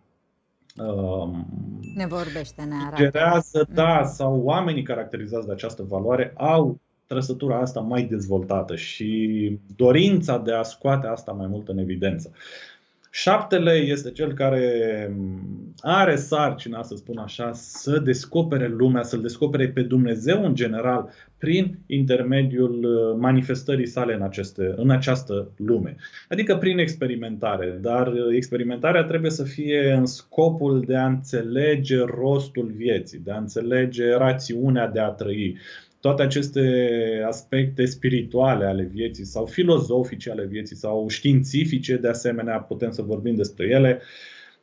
[1.95, 3.03] ne vorbește, ne arată.
[3.03, 4.07] Sugerează, da, mm.
[4.07, 10.63] sau oamenii caracterizați de această valoare au trăsătura asta mai dezvoltată și dorința de a
[10.63, 12.31] scoate asta mai mult în evidență.
[13.11, 14.71] Șaptele este cel care
[15.79, 21.79] are sarcina, să spun așa, să descopere lumea, să-L descopere pe Dumnezeu în general prin
[21.85, 25.95] intermediul uh, manifestării sale în, aceste, în această lume.
[26.29, 27.77] Adică prin experimentare.
[27.81, 33.37] Dar uh, experimentarea trebuie să fie în scopul de a înțelege rostul vieții, de a
[33.37, 35.57] înțelege rațiunea de a trăi
[36.01, 36.61] toate aceste
[37.27, 43.35] aspecte spirituale ale vieții sau filozofice ale vieții sau științifice, de asemenea, putem să vorbim
[43.35, 44.01] despre ele.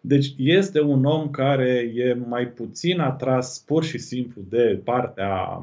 [0.00, 5.62] Deci este un om care e mai puțin atras pur și simplu de partea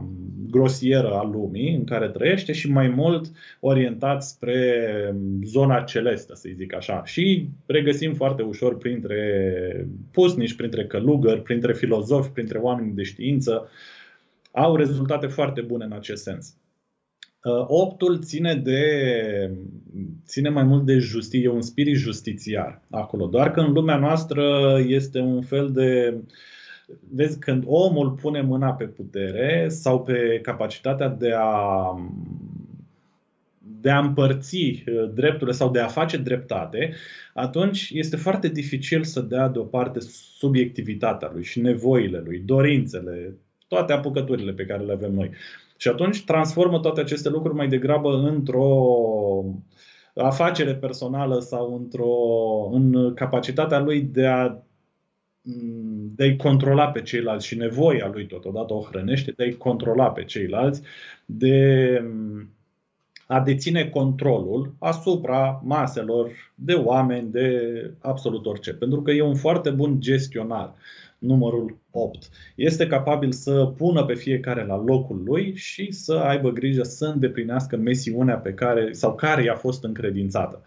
[0.50, 6.76] grosieră a lumii în care trăiește și mai mult orientat spre zona celestă, să zic
[6.76, 7.04] așa.
[7.06, 13.70] Și regăsim foarte ușor printre pusnici, printre călugări, printre filozofi, printre oameni de știință,
[14.54, 16.56] au rezultate foarte bune în acest sens.
[17.44, 19.52] Uh, optul ține, de,
[20.26, 23.28] ține mai mult de justiție, e un spirit justițiar acolo.
[23.28, 24.44] Doar că în lumea noastră
[24.88, 26.18] este un fel de.
[27.10, 31.96] Vezi, când omul pune mâna pe putere sau pe capacitatea de a,
[33.82, 36.94] de a împărți uh, drepturile sau de a face dreptate,
[37.34, 40.00] atunci este foarte dificil să dea deoparte
[40.38, 43.36] subiectivitatea lui și nevoile lui, dorințele,
[43.74, 45.32] toate apucăturile pe care le avem noi.
[45.78, 48.86] Și atunci transformă toate aceste lucruri mai degrabă într-o
[50.16, 52.14] afacere personală sau într-o,
[52.72, 54.56] în capacitatea lui de a
[56.16, 60.24] de a-i controla pe ceilalți și nevoia lui totodată o hrănește de a-i controla pe
[60.24, 60.82] ceilalți,
[61.26, 62.02] de
[63.28, 68.74] a deține controlul asupra maselor de oameni, de absolut orice.
[68.74, 70.74] Pentru că e un foarte bun gestionar
[71.24, 72.30] numărul 8.
[72.56, 77.78] Este capabil să pună pe fiecare la locul lui și să aibă grijă să îndeplinească
[77.78, 80.62] misiunea pe care sau care i-a fost încredințată.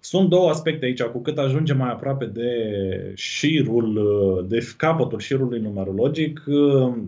[0.00, 1.02] Sunt două aspecte aici.
[1.02, 2.50] Cu cât ajungem mai aproape de
[3.14, 6.42] șirul, de capătul șirului numerologic,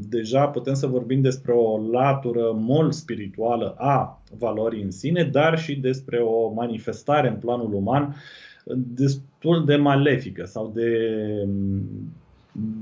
[0.08, 5.74] deja putem să vorbim despre o latură mult spirituală a valorii în sine, dar și
[5.74, 8.16] despre o manifestare în planul uman
[8.74, 10.90] destul de malefică sau de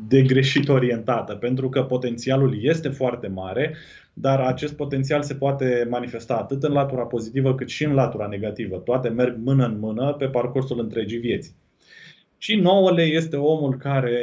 [0.09, 3.75] de greșit orientată, pentru că potențialul este foarte mare,
[4.13, 8.77] dar acest potențial se poate manifesta atât în latura pozitivă cât și în latura negativă.
[8.77, 11.55] Toate merg mână în mână pe parcursul întregii vieți.
[12.39, 14.21] Și nouăle este omul care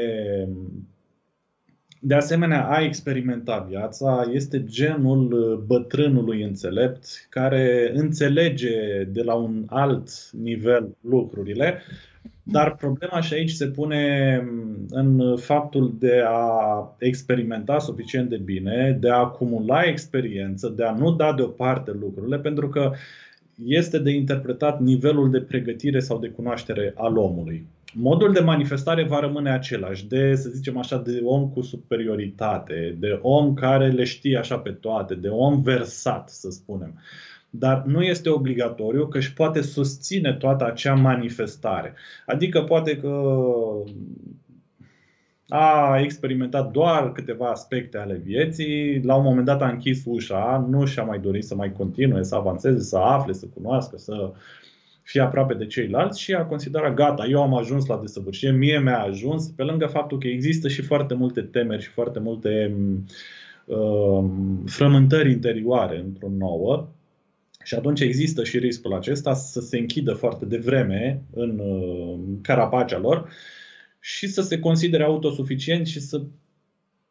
[2.03, 10.09] de asemenea a experimentat viața, este genul bătrânului înțelept care înțelege de la un alt
[10.31, 11.81] nivel lucrurile
[12.51, 14.35] dar problema și aici se pune
[14.89, 21.11] în faptul de a experimenta suficient de bine, de a acumula experiență, de a nu
[21.11, 22.91] da deoparte lucrurile, pentru că
[23.65, 27.65] este de interpretat nivelul de pregătire sau de cunoaștere al omului.
[27.93, 33.19] Modul de manifestare va rămâne același, de, să zicem așa, de om cu superioritate, de
[33.21, 36.99] om care le știe așa pe toate, de om versat, să spunem
[37.53, 41.93] dar nu este obligatoriu că își poate susține toată acea manifestare.
[42.25, 43.33] Adică poate că
[45.47, 50.85] a experimentat doar câteva aspecte ale vieții, la un moment dat a închis ușa, nu
[50.85, 54.31] și-a mai dorit să mai continue, să avanseze, să afle, să cunoască, să
[55.03, 59.01] fie aproape de ceilalți și a considerat gata, eu am ajuns la desăvârșire, mie mi-a
[59.01, 62.75] ajuns, pe lângă faptul că există și foarte multe temeri și foarte multe
[63.65, 64.25] uh,
[64.65, 66.87] frământări interioare într-un nouă,
[67.63, 73.29] și atunci există și riscul acesta să se închidă foarte devreme în uh, carapacea lor
[73.99, 76.21] și să se considere autosuficient și să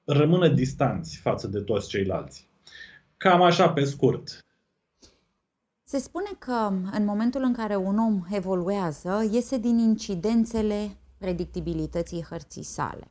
[0.04, 2.48] rămână distanți față de toți ceilalți.
[3.16, 4.44] Cam așa pe scurt.
[5.82, 12.62] Se spune că în momentul în care un om evoluează, iese din incidențele predictibilității hărții
[12.62, 13.10] sale.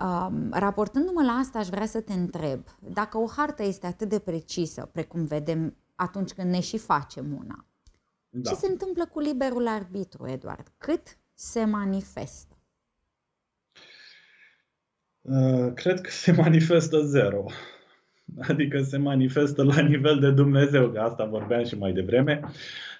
[0.00, 2.60] Um, raportându-mă la asta, aș vrea să te întreb,
[2.92, 7.66] dacă o hartă este atât de precisă, precum vedem atunci când ne și facem una.
[8.28, 8.50] Da.
[8.50, 10.72] Ce se întâmplă cu liberul arbitru, Eduard?
[10.78, 12.56] Cât se manifestă?
[15.20, 17.44] Uh, cred că se manifestă zero.
[18.48, 22.40] Adică se manifestă la nivel de Dumnezeu, că asta vorbeam și mai devreme.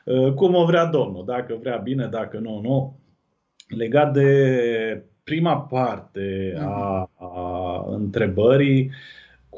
[0.05, 3.01] Uh, cum o vrea Domnul, dacă vrea bine, dacă nu, nu.
[3.69, 7.25] Legat de prima parte a, mhm.
[7.25, 8.91] a întrebării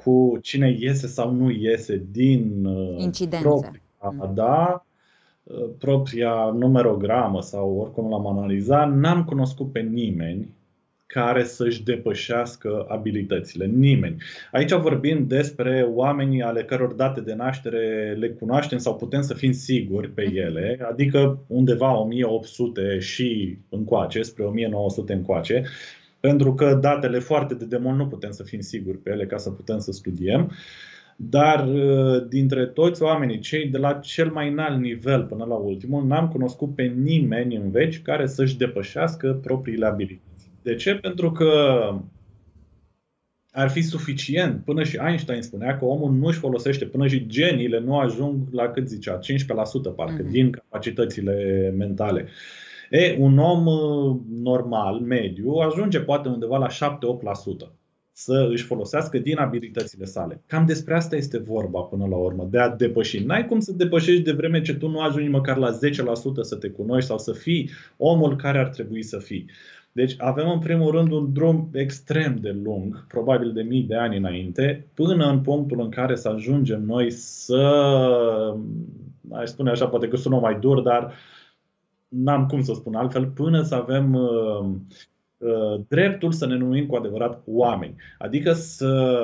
[0.05, 3.49] cu cine iese sau nu iese din uh, incidență.
[3.49, 4.35] Propria, mm.
[4.35, 4.85] da,
[5.79, 10.59] propria numerogramă sau oricum l-am analizat, n-am cunoscut pe nimeni
[11.13, 13.67] care să-și depășească abilitățile.
[13.67, 14.17] Nimeni.
[14.53, 19.53] Aici vorbim despre oamenii ale căror date de naștere le cunoaștem sau putem să fim
[19.53, 20.37] siguri pe mhm.
[20.37, 25.65] ele, adică undeva 1800 și încoace, spre 1900 încoace,
[26.21, 29.51] pentru că datele foarte de demon nu putem să fim siguri pe ele ca să
[29.51, 30.51] putem să studiem.
[31.17, 36.07] Dar uh, dintre toți oamenii, cei de la cel mai înalt nivel până la ultimul,
[36.07, 40.51] n-am cunoscut pe nimeni în veci care să-și depășească propriile abilități.
[40.63, 40.95] De ce?
[40.95, 41.51] Pentru că
[43.53, 44.65] ar fi suficient.
[44.65, 48.69] Până și Einstein spunea că omul nu își folosește, până și geniile nu ajung la
[48.69, 50.31] cât zicea, 15% parcă, mm-hmm.
[50.31, 51.35] din capacitățile
[51.77, 52.29] mentale.
[52.91, 56.99] E, un om uh, normal, mediu, ajunge poate undeva la
[57.67, 57.71] 7-8%
[58.13, 60.43] să își folosească din abilitățile sale.
[60.47, 63.25] Cam despre asta este vorba până la urmă, de a depăși.
[63.25, 65.79] N-ai cum să depășești de vreme ce tu nu ajungi măcar la 10%
[66.41, 69.47] să te cunoști sau să fii omul care ar trebui să fii.
[69.93, 74.17] Deci avem în primul rând un drum extrem de lung, probabil de mii de ani
[74.17, 77.63] înainte, până în punctul în care să ajungem noi să,
[79.33, 81.13] aș spune așa, poate că sună mai dur, dar
[82.11, 84.69] n-am cum să spun altfel, până să avem uh,
[85.39, 87.95] uh, dreptul să ne numim cu adevărat oameni.
[88.19, 89.15] Adică să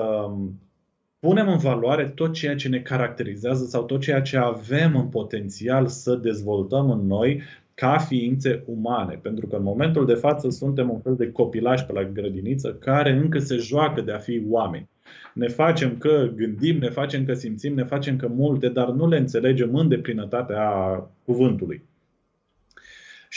[1.19, 5.87] punem în valoare tot ceea ce ne caracterizează sau tot ceea ce avem în potențial
[5.87, 7.43] să dezvoltăm în noi
[7.75, 11.93] ca ființe umane, pentru că în momentul de față suntem un fel de copilași pe
[11.93, 14.89] la grădiniță care încă se joacă de a fi oameni.
[15.35, 19.17] Ne facem că gândim, ne facem că simțim, ne facem că multe, dar nu le
[19.17, 20.71] înțelegem în deplinătatea
[21.25, 21.83] cuvântului.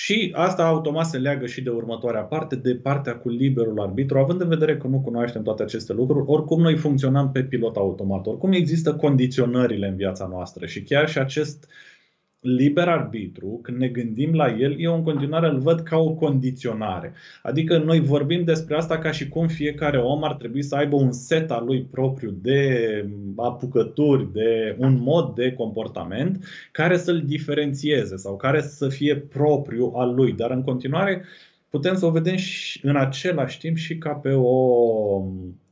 [0.04, 4.42] Și asta automat se leagă și de următoarea parte, de partea cu liberul arbitru, având
[4.42, 8.52] în vedere că nu cunoaștem toate aceste lucruri, oricum noi funcționăm pe pilot automat, oricum
[8.52, 11.99] există condiționările în viața noastră și chiar și acest uh,
[12.42, 17.14] liber arbitru, când ne gândim la el, eu în continuare îl văd ca o condiționare.
[17.44, 21.12] Adică noi vorbim despre asta ca și cum fiecare om ar trebui să aibă un
[21.12, 28.38] set al lui propriu de apucături, de un mod de comportament care să-l diferențieze sau
[28.38, 30.34] care să fie propriu al lui.
[30.34, 31.24] Dar în continuare
[31.70, 35.24] putem să o vedem și în același timp și ca pe o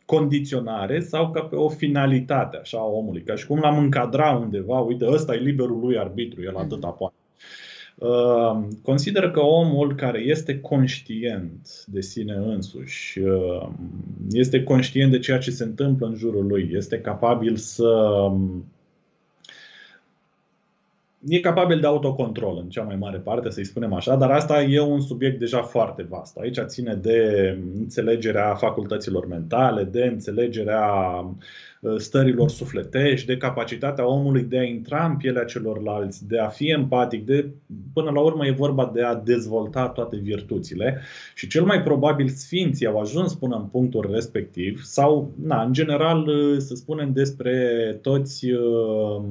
[0.07, 3.21] condiționare sau ca pe o finalitate așa, a omului.
[3.21, 7.15] Ca și cum l-am încadra undeva, uite, ăsta e liberul lui arbitru, el atâta poate.
[7.95, 13.69] Uh, consider că omul care este conștient de sine însuși, uh,
[14.31, 18.17] este conștient de ceea ce se întâmplă în jurul lui, este capabil să
[21.27, 24.79] e capabil de autocontrol în cea mai mare parte, să-i spunem așa, dar asta e
[24.79, 26.37] un subiect deja foarte vast.
[26.37, 30.85] Aici ține de înțelegerea facultăților mentale, de înțelegerea
[31.79, 36.69] uh, stărilor sufletești, de capacitatea omului de a intra în pielea celorlalți, de a fi
[36.69, 37.49] empatic, de,
[37.93, 41.01] până la urmă e vorba de a dezvolta toate virtuțile
[41.35, 46.27] și cel mai probabil sfinții au ajuns până în punctul respectiv sau, na, în general,
[46.27, 49.21] uh, să spunem despre toți uh,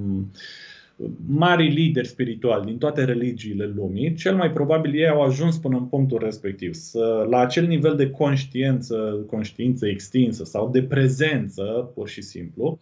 [1.26, 5.84] mari lideri spirituali din toate religiile lumii, cel mai probabil ei au ajuns până în
[5.84, 12.22] punctul respectiv, să, la acel nivel de conștiință, conștiință extinsă sau de prezență, pur și
[12.22, 12.78] simplu,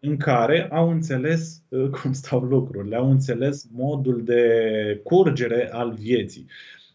[0.00, 4.42] în care au înțeles uh, cum stau lucrurile, au înțeles modul de
[5.04, 6.46] curgere al vieții,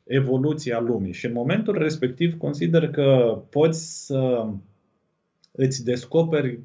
[0.04, 1.14] evoluția lumii.
[1.14, 4.48] Și în momentul respectiv consider că poți să
[5.52, 6.60] îți descoperi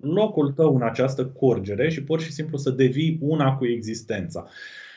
[0.00, 4.48] locul tău în această curgere și pur și simplu să devii una cu existența.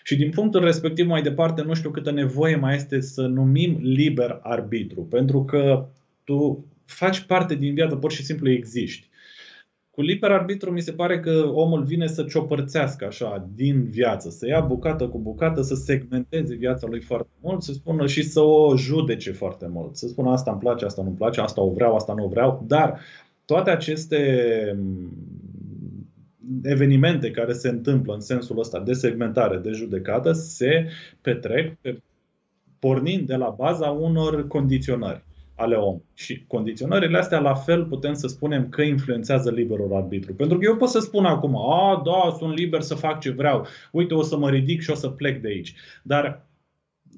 [0.04, 4.40] Și din punctul respectiv mai departe, nu știu câtă nevoie mai este să numim liber
[4.42, 5.86] arbitru, pentru că
[6.24, 9.10] tu faci parte din viață, pur și simplu existi.
[9.92, 14.48] Cu liber arbitru mi se pare că omul vine să ciopărțească așa din viață, să
[14.48, 18.78] ia bucată cu bucată, să segmenteze viața lui foarte mult, să spună și să o
[18.78, 19.96] judece foarte mult.
[19.96, 22.64] Să spună asta îmi place, asta nu-mi place, asta o vreau, asta nu o vreau,
[22.68, 23.00] dar
[23.46, 24.20] toate aceste
[24.80, 25.34] mm,
[26.64, 30.90] evenimente care se întâmplă în sensul ăsta de segmentare, de judecată, se
[31.22, 32.02] petrec pe,
[32.80, 35.24] pornind de la baza unor condiționări
[35.56, 36.02] ale om.
[36.14, 40.34] Și condiționările astea, la fel, putem să spunem că influențează liberul arbitru.
[40.34, 43.66] Pentru că eu pot să spun acum, a, da, sunt liber să fac ce vreau,
[43.92, 45.76] uite, o să mă ridic și o să plec de aici.
[46.04, 46.46] Dar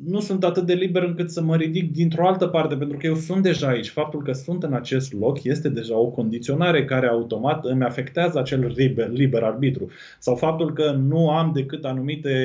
[0.03, 3.15] nu sunt atât de liber încât să mă ridic dintr-o altă parte, pentru că eu
[3.15, 3.89] sunt deja aici.
[3.89, 8.73] Faptul că sunt în acest loc este deja o condiționare care automat îmi afectează acel
[8.75, 9.89] liber, liber arbitru.
[10.19, 12.39] Sau faptul că nu am decât anumite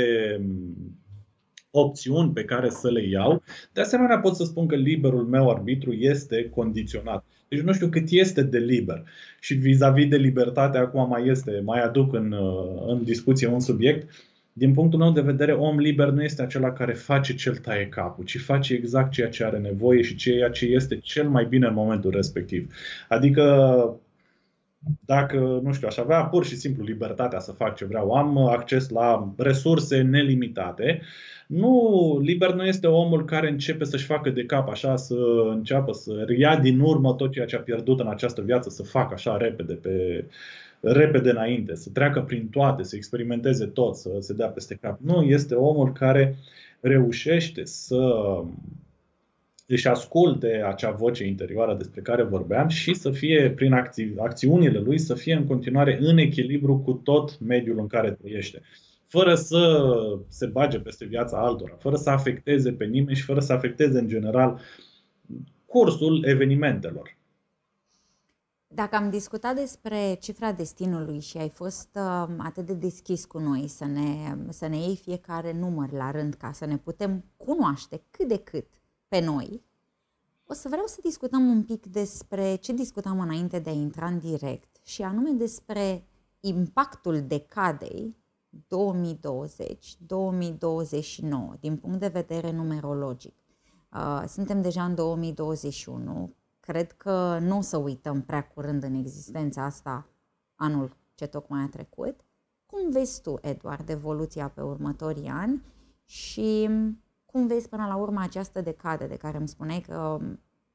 [1.70, 3.42] opțiuni pe care să le iau.
[3.72, 7.24] De asemenea, pot să spun că liberul meu arbitru este condiționat.
[7.48, 9.04] Deci nu știu cât este de liber.
[9.40, 12.34] Și vis-a-vis de libertate, acum mai este, mai aduc în,
[12.86, 14.10] în discuție un subiect.
[14.52, 18.24] Din punctul meu de vedere, om liber nu este acela care face cel taie capul,
[18.24, 21.74] ci face exact ceea ce are nevoie și ceea ce este cel mai bine în
[21.74, 22.74] momentul respectiv.
[23.08, 23.44] Adică
[25.04, 28.88] dacă, nu știu, aș avea pur și simplu libertatea să fac ce vreau, am acces
[28.88, 31.00] la resurse nelimitate,
[31.46, 35.14] nu, liber nu este omul care începe să-și facă de cap așa, să
[35.50, 39.14] înceapă să ia din urmă tot ceea ce a pierdut în această viață, să facă
[39.14, 40.24] așa repede, pe,
[40.80, 45.00] repede înainte, să treacă prin toate, să experimenteze tot, să se dea peste cap.
[45.00, 46.36] Nu, este omul care
[46.80, 48.14] reușește să
[49.66, 54.98] își asculte acea voce interioară despre care vorbeam și să fie, prin acți- acțiunile lui,
[54.98, 58.62] să fie în continuare în echilibru cu tot mediul în care trăiește
[59.10, 59.82] fără să
[60.28, 64.08] se bage peste viața altora, fără să afecteze pe nimeni și fără să afecteze în
[64.08, 64.60] general
[65.66, 67.18] cursul evenimentelor.
[68.74, 73.68] Dacă am discutat despre cifra destinului și ai fost uh, atât de deschis cu noi
[73.68, 78.28] să ne, să ne iei fiecare număr la rând ca să ne putem cunoaște cât
[78.28, 78.66] de cât
[79.08, 79.62] pe noi,
[80.46, 84.18] o să vreau să discutăm un pic despre ce discutam înainte de a intra în
[84.18, 86.04] direct și anume despre
[86.40, 88.16] impactul decadei
[88.56, 88.58] 2020-2029
[91.60, 93.34] din punct de vedere numerologic.
[93.92, 96.34] Uh, suntem deja în 2021.
[96.70, 100.06] Cred că nu o să uităm prea curând în existența asta
[100.54, 102.20] anul ce tocmai a trecut.
[102.66, 105.62] Cum vezi tu, Eduard, evoluția pe următorii ani
[106.04, 106.68] și
[107.24, 110.18] cum vezi până la urmă această decadă de care îmi spuneai că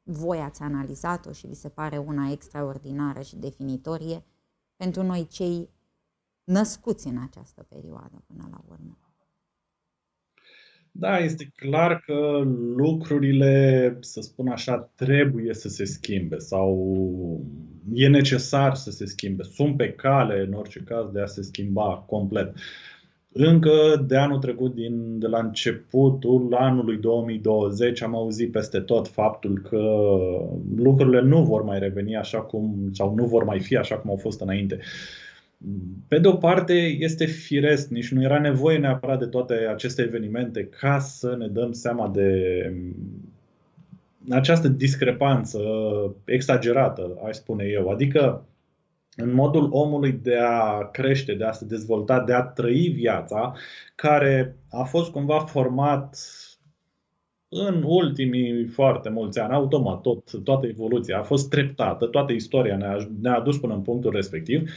[0.04, 4.24] voi ați analizat-o și vi se pare una extraordinară și definitorie
[4.76, 5.70] pentru noi cei
[6.44, 8.98] născuți în această perioadă până la urmă.
[10.98, 12.44] Da, este clar că
[12.76, 17.42] lucrurile, să spun așa, trebuie să se schimbe sau
[17.94, 19.44] e necesar să se schimbe.
[19.44, 22.54] Sunt pe cale, în orice caz, de a se schimba complet.
[23.32, 29.62] Încă de anul trecut, din, de la începutul anului 2020, am auzit peste tot faptul
[29.70, 29.82] că
[30.76, 34.18] lucrurile nu vor mai reveni așa cum, sau nu vor mai fi așa cum au
[34.18, 34.76] fost înainte.
[34.76, 35.25] Uh,
[36.08, 40.70] pe de o parte, este firesc, nici nu era nevoie neapărat de toate aceste evenimente
[40.80, 42.72] ca să ne dăm seama de
[44.30, 45.60] această discrepanță
[46.26, 47.90] exagerată, aș spune eu.
[47.90, 48.46] Adică,
[49.16, 53.54] în modul omului de a crește, de a se dezvolta, de a trăi viața,
[53.96, 56.18] care a fost cumva format
[57.50, 62.98] în ultimii foarte mulți ani, automat, tot, toată evoluția a fost treptată, toată istoria ne-a,
[63.22, 64.70] ne-a dus până în punctul respectiv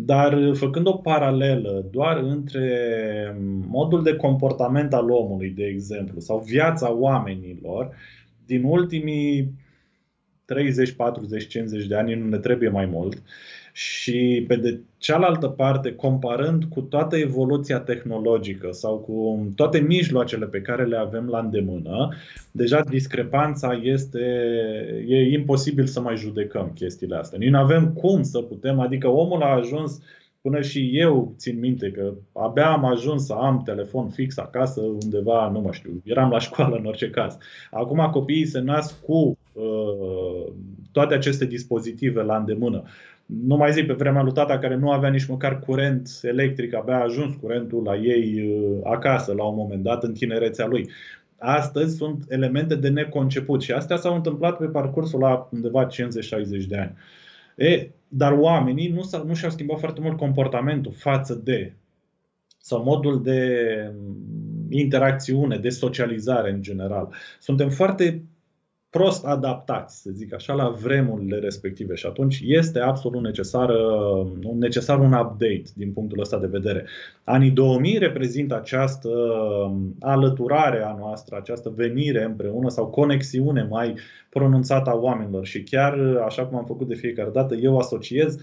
[0.00, 3.36] dar făcând o paralelă doar între
[3.66, 7.96] modul de comportament al omului, de exemplu, sau viața oamenilor,
[8.46, 9.52] din ultimii
[10.44, 13.22] 30, 40, 50 de ani, nu ne trebuie mai mult,
[13.78, 20.60] și pe de cealaltă parte, comparând cu toată evoluția tehnologică sau cu toate mijloacele pe
[20.60, 22.08] care le avem la îndemână,
[22.50, 24.20] deja discrepanța este,
[25.06, 27.38] e imposibil să mai judecăm chestiile astea.
[27.38, 30.00] Noi nu avem cum să putem, adică omul a ajuns
[30.40, 35.48] Până și eu țin minte că abia am ajuns să am telefon fix acasă undeva,
[35.48, 37.38] nu mă știu, eram la școală în orice caz.
[37.70, 40.52] Acum copiii se nasc cu uh,
[40.92, 42.82] toate aceste dispozitive la îndemână.
[43.28, 46.96] Nu mai zic pe vremea lui tata care nu avea nici măcar curent electric, abia
[46.96, 50.90] a ajuns curentul la ei uh, acasă la un moment dat în tinerețea lui.
[51.38, 55.88] Astăzi sunt elemente de neconceput și astea s-au întâmplat pe parcursul la undeva 50-60
[56.68, 56.94] de ani.
[57.56, 61.72] E, dar oamenii nu, nu și-au schimbat foarte mult comportamentul față de
[62.60, 63.62] sau modul de
[63.94, 67.14] mm, interacțiune, de socializare în general.
[67.40, 68.22] Suntem foarte
[68.90, 73.70] prost adaptați, să zic așa, la vremurile respective și atunci este absolut necesar,
[74.58, 76.86] necesar un update din punctul ăsta de vedere.
[77.24, 79.10] Anii 2000 reprezintă această
[80.00, 83.94] alăturare a noastră, această venire împreună sau conexiune mai
[84.28, 88.40] pronunțată a oamenilor și chiar așa cum am făcut de fiecare dată, eu asociez uh,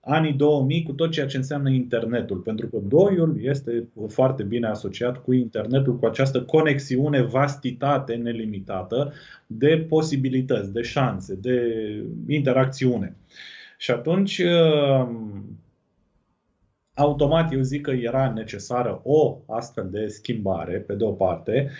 [0.00, 5.22] anii 2000 cu tot ceea ce înseamnă internetul, pentru că doiul este foarte bine asociat
[5.22, 9.12] cu internetul, cu această conexiune, vastitate nelimitată
[9.46, 11.64] de posibilități, de șanse, de
[12.28, 13.16] interacțiune.
[13.78, 15.58] Și atunci, um,
[16.94, 21.70] automat eu zic că era necesară o astfel de schimbare, pe de o parte,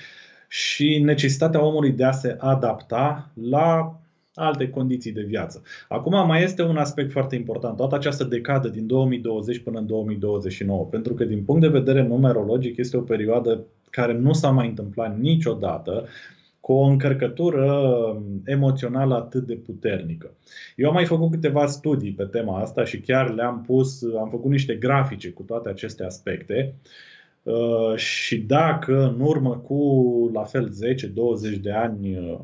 [0.49, 4.00] și necesitatea omului de a se adapta la
[4.41, 5.62] alte condiții de viață.
[5.88, 10.84] Acum mai este un aspect foarte important, toată această decadă din 2020 până în 2029,
[10.84, 15.18] pentru că din punct de vedere numerologic este o perioadă care nu s-a mai întâmplat
[15.18, 16.07] niciodată
[16.61, 17.95] cu o încărcătură
[18.45, 20.30] emoțională atât de puternică.
[20.76, 24.51] Eu am mai făcut câteva studii pe tema asta și chiar le-am pus, am făcut
[24.51, 26.74] niște grafice cu toate aceste aspecte.
[27.43, 30.72] Uh, și dacă în urmă cu la fel
[31.57, 32.38] 10-20 de ani uh,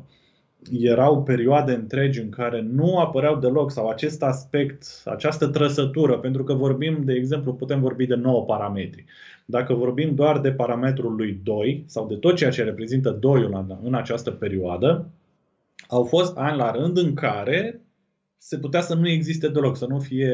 [0.71, 6.53] erau perioade întregi în care nu apăreau deloc sau acest aspect, această trăsătură, pentru că
[6.53, 9.05] vorbim, de exemplu, putem vorbi de 9 parametri.
[9.45, 13.49] Dacă vorbim doar de parametrul lui 2 sau de tot ceea ce reprezintă 2
[13.83, 15.09] în această perioadă,
[15.87, 17.81] au fost ani la rând în care
[18.37, 20.31] se putea să nu existe deloc, să nu fie,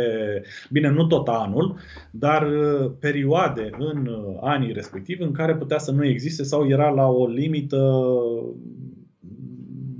[0.72, 1.76] bine, nu tot anul,
[2.12, 6.90] dar uh, perioade în uh, anii respectivi în care putea să nu existe sau era
[6.90, 8.04] la o limită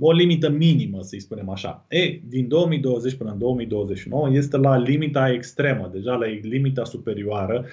[0.06, 1.84] o limită minimă, să-i spunem așa.
[1.88, 7.66] E, din 2020 până în 2029 este la limita extremă, deja la limita superioară,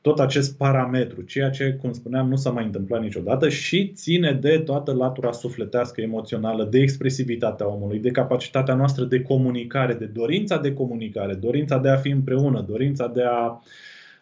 [0.00, 4.58] tot acest parametru, ceea ce, cum spuneam, nu s-a mai întâmplat niciodată și ține de
[4.58, 10.72] toată latura sufletească, emoțională, de expresivitatea omului, de capacitatea noastră de comunicare, de dorința de
[10.72, 13.60] comunicare, dorința de a fi împreună, dorința de a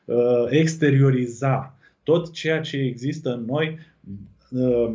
[0.04, 3.78] uh, exterioriza tot ceea ce există în noi.
[4.50, 4.94] Uh,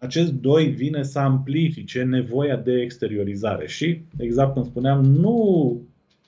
[0.00, 5.80] acest doi vine să amplifice nevoia de exteriorizare și, exact cum spuneam, nu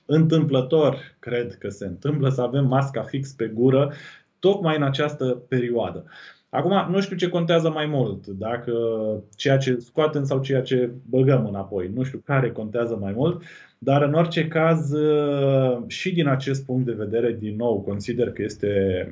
[0.05, 3.93] întâmplător cred că se întâmplă să avem masca fix pe gură
[4.39, 6.05] tocmai în această perioadă.
[6.49, 8.73] Acum, nu știu ce contează mai mult, dacă
[9.35, 11.91] ceea ce scoatem sau ceea ce băgăm înapoi.
[11.93, 13.41] Nu știu care contează mai mult,
[13.77, 14.93] dar în orice caz,
[15.87, 19.07] și din acest punct de vedere, din nou, consider că este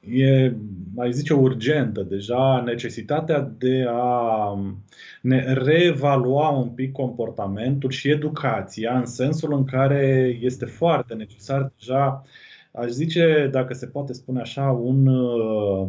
[0.00, 0.52] e,
[0.94, 2.02] mai zice, urgentă.
[2.02, 4.54] Deja necesitatea de a
[5.20, 12.24] ne reevalua un pic comportamentul și educația în sensul în care este foarte necesar deja
[12.72, 15.88] aș zice, dacă se poate spune așa, un uh,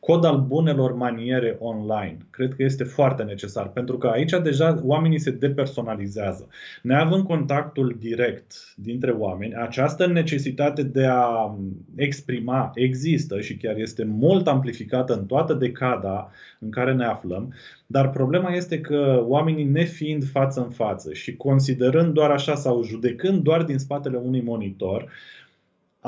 [0.00, 2.16] cod al bunelor maniere online.
[2.30, 6.48] Cred că este foarte necesar, pentru că aici deja oamenii se depersonalizează.
[6.82, 11.56] Neavând contactul direct dintre oameni, această necesitate de a
[11.96, 17.54] exprima există și chiar este mult amplificată în toată decada în care ne aflăm,
[17.86, 23.42] dar problema este că oamenii nefiind față în față și considerând doar așa sau judecând
[23.42, 25.10] doar din spatele unui monitor,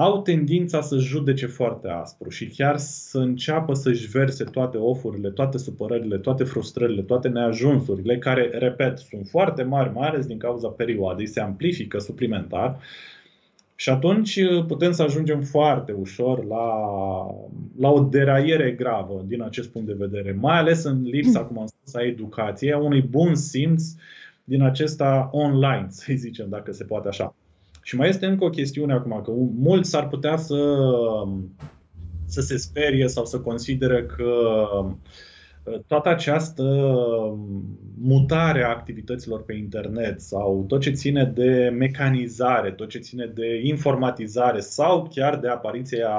[0.01, 5.59] au tendința să judece foarte aspru și chiar să înceapă să-și verse toate ofurile, toate
[5.59, 11.27] supărările, toate frustrările, toate neajunsurile, care, repet, sunt foarte mari, mai ales din cauza perioadei,
[11.27, 12.79] se amplifică suplimentar.
[13.75, 16.67] Și atunci uh, putem să ajungem foarte ușor la,
[17.79, 21.67] la o deraiere gravă din acest punct de vedere, mai ales în lipsa, cum am
[21.67, 23.85] spus, a educației, a unui bun simț
[24.45, 27.35] din acesta online, să zicem, dacă se poate așa.
[27.89, 30.79] Și mai este încă o chestiune acum, că mulți s-ar putea să,
[32.25, 34.33] să se sperie sau să considere că
[35.65, 36.65] uh, toată această
[38.01, 43.61] mutare a activităților pe internet sau tot ce ține de mecanizare, tot ce ține de
[43.63, 46.11] informatizare sau chiar de apariția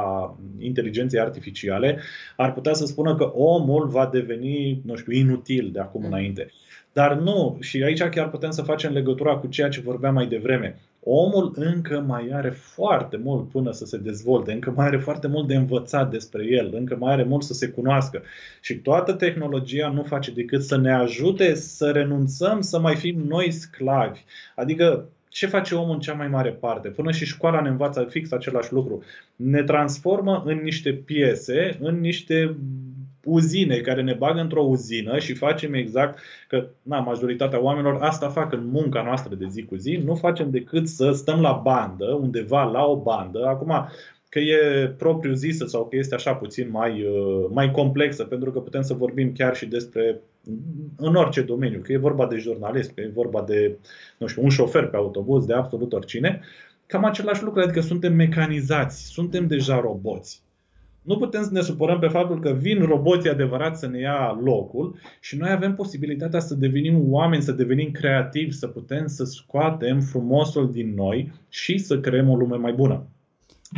[0.57, 1.99] inteligenței artificiale,
[2.35, 6.07] ar putea să spună că omul va deveni, nu știu, inutil de acum mm.
[6.07, 6.51] înainte.
[6.93, 10.79] Dar nu, și aici chiar putem să facem legătura cu ceea ce vorbeam mai devreme
[11.03, 15.47] omul încă mai are foarte mult până să se dezvolte, încă mai are foarte mult
[15.47, 18.21] de învățat despre el, încă mai are mult să se cunoască.
[18.61, 23.51] Și toată tehnologia nu face decât să ne ajute să renunțăm să mai fim noi
[23.51, 24.19] sclavi.
[24.55, 26.89] Adică ce face omul în cea mai mare parte?
[26.89, 29.03] Până și școala ne învață fix același lucru.
[29.35, 32.55] Ne transformă în niște piese, în niște
[33.23, 38.51] uzine care ne bagă într-o uzină și facem exact că na, majoritatea oamenilor asta fac
[38.51, 42.63] în munca noastră de zi cu zi, nu facem decât să stăm la bandă, undeva
[42.63, 43.45] la o bandă.
[43.45, 43.89] Acum,
[44.29, 48.59] că e propriu zisă sau că este așa puțin mai, uh, mai complexă, pentru că
[48.59, 50.21] putem să vorbim chiar și despre
[50.97, 53.77] în orice domeniu, că e vorba de jurnalist, că e vorba de,
[54.17, 56.41] nu știu, un șofer pe autobuz, de absolut oricine,
[56.85, 60.43] cam același lucru, adică suntem mecanizați, suntem deja roboți.
[61.01, 64.95] Nu putem să ne supărăm pe faptul că vin roboții adevărați să ne ia locul
[65.19, 70.71] și noi avem posibilitatea să devenim oameni, să devenim creativi, să putem să scoatem frumosul
[70.71, 73.07] din noi și să creăm o lume mai bună.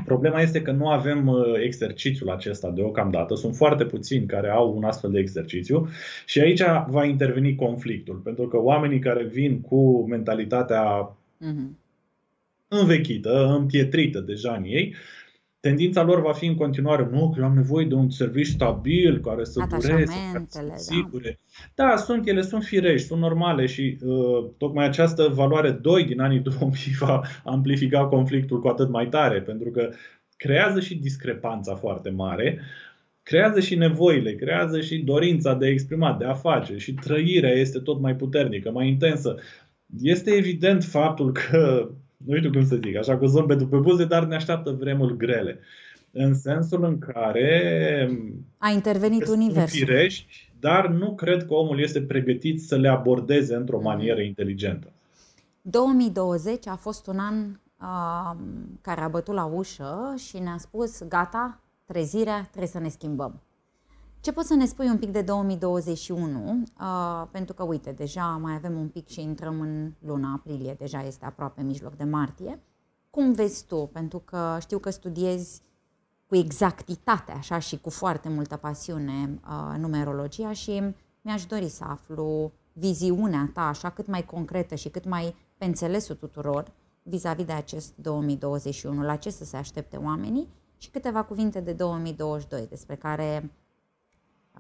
[0.06, 3.36] Problema este că nu avem uh, exercițiul acesta deocamdată.
[3.36, 5.90] Sunt foarte puțini care au un astfel de exercițiu
[6.26, 8.16] și aici va interveni conflictul.
[8.16, 11.70] Pentru că oamenii care vin cu mentalitatea uh-huh.
[12.68, 14.96] învechită, împietrită deja în ei,
[15.62, 19.20] tendința lor va fi în continuare, nu, că eu am nevoie de un serviciu stabil,
[19.20, 20.76] care să dureze, care să da.
[20.76, 21.40] sigure.
[21.76, 21.88] Da.
[21.88, 26.40] da, sunt, ele sunt firești, sunt normale și uh, tocmai această valoare 2 din anii
[26.60, 29.90] 2000 va amplifica conflictul cu atât mai tare, pentru că
[30.38, 32.60] creează și discrepanța foarte mare,
[33.24, 37.80] creează și nevoile, creează și dorința de a exprima, de a face și trăirea este
[37.80, 39.36] tot mai puternică, mai intensă.
[40.02, 41.90] Este evident faptul că
[42.26, 45.60] nu știu cum să zic, așa cu zâmbetul pe buze, dar ne așteaptă vremuri grele.
[46.12, 48.10] În sensul în care
[48.58, 49.80] a intervenit universul.
[49.80, 53.84] Firești, dar nu cred că omul este pregătit să le abordeze într-o mm.
[53.84, 54.92] manieră inteligentă.
[55.62, 57.36] 2020 a fost un an
[57.82, 58.40] uh,
[58.82, 63.42] care a bătut la ușă și ne-a spus, gata, trezirea, trebuie să ne schimbăm.
[64.22, 66.64] Ce poți să ne spui un pic de 2021?
[66.80, 71.04] Uh, pentru că, uite, deja mai avem un pic și intrăm în luna aprilie, deja
[71.04, 72.60] este aproape mijloc de martie.
[73.10, 73.90] Cum vezi tu?
[73.94, 75.62] Pentru că știu că studiezi
[76.28, 80.84] cu exactitate, așa, și cu foarte multă pasiune uh, numerologia și
[81.22, 86.16] mi-aș dori să aflu viziunea ta, așa, cât mai concretă și cât mai pe înțelesul
[86.16, 86.72] tuturor
[87.04, 90.48] vis-a-vis de acest 2021, la ce să se aștepte oamenii
[90.78, 93.52] și câteva cuvinte de 2022 despre care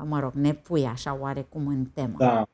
[0.07, 2.15] mă rog, ne pui așa oarecum în temă.
[2.17, 2.47] Da.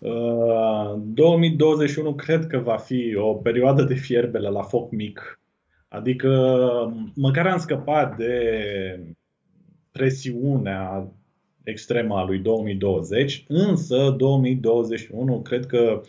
[0.00, 5.40] Uh, 2021 cred că va fi o perioadă de fierbele la foc mic.
[5.88, 6.30] Adică
[7.14, 8.40] măcar am scăpat de
[9.90, 11.12] presiunea
[11.62, 16.00] extremă a lui 2020, însă 2021 cred că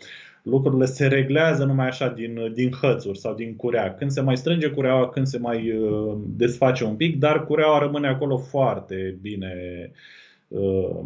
[0.48, 3.94] lucrurile se reglează numai așa din, din hățuri sau din curea.
[3.94, 8.08] Când se mai strânge cureaua, când se mai uh, desface un pic, dar cureaua rămâne
[8.08, 9.52] acolo foarte bine
[10.48, 11.00] uh,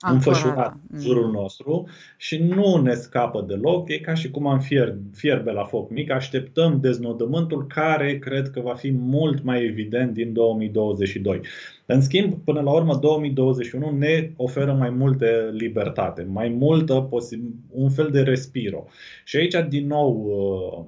[0.00, 1.32] înfășurat în jurul mm.
[1.32, 3.88] nostru și nu ne scapă deloc.
[3.88, 6.10] E ca și cum am fier, fierbe la foc mic.
[6.10, 11.40] Așteptăm deznodământul care cred că va fi mult mai evident din 2022.
[11.86, 17.08] În schimb, până la urmă, 2021 ne oferă mai multe libertate, mai multă,
[17.70, 18.86] un fel de respiro.
[19.24, 20.84] Și aici, din nou, uh,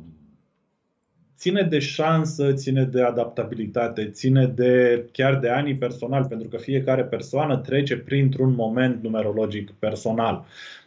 [1.38, 7.04] ține de șansă, ține de adaptabilitate, ține de chiar de anii personal, pentru că fiecare
[7.04, 10.46] persoană trece printr-un moment numerologic personal.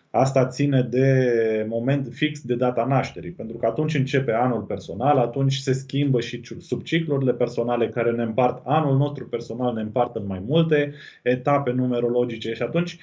[0.10, 5.56] Asta ține de moment fix de data nașterii, pentru că atunci începe anul personal, atunci
[5.56, 10.42] se schimbă și subciclurile personale care ne împart anul nostru personal, ne împart în mai
[10.48, 12.98] multe etape numerologice și atunci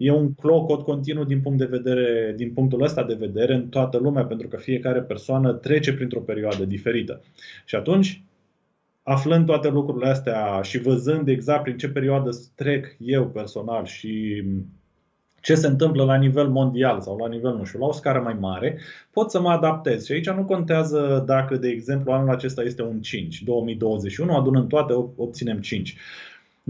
[0.00, 3.98] e un clocot continuu din, punct de vedere, din punctul ăsta de vedere în toată
[3.98, 7.22] lumea, pentru că fiecare persoană trece printr-o perioadă diferită.
[7.64, 8.22] Și atunci,
[9.02, 14.42] aflând toate lucrurile astea și văzând exact prin ce perioadă trec eu personal și
[15.40, 18.36] ce se întâmplă la nivel mondial sau la nivel, nu știu, la o scară mai
[18.40, 18.78] mare,
[19.10, 20.04] pot să mă adaptez.
[20.04, 24.92] Și aici nu contează dacă, de exemplu, anul acesta este un 5, 2021, adunând toate,
[25.16, 25.96] obținem 5.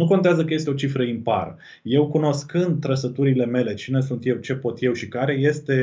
[0.00, 1.56] Nu contează că este o cifră impară.
[1.82, 5.74] Eu cunoscând trăsăturile mele, cine sunt eu, ce pot eu și care este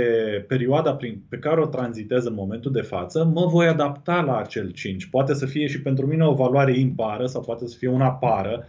[0.47, 4.72] perioada prin, pe care o tranzitez în momentul de față, mă voi adapta la acel
[4.72, 5.05] 5.
[5.05, 8.65] Poate să fie și pentru mine o valoare impară sau poate să fie una pară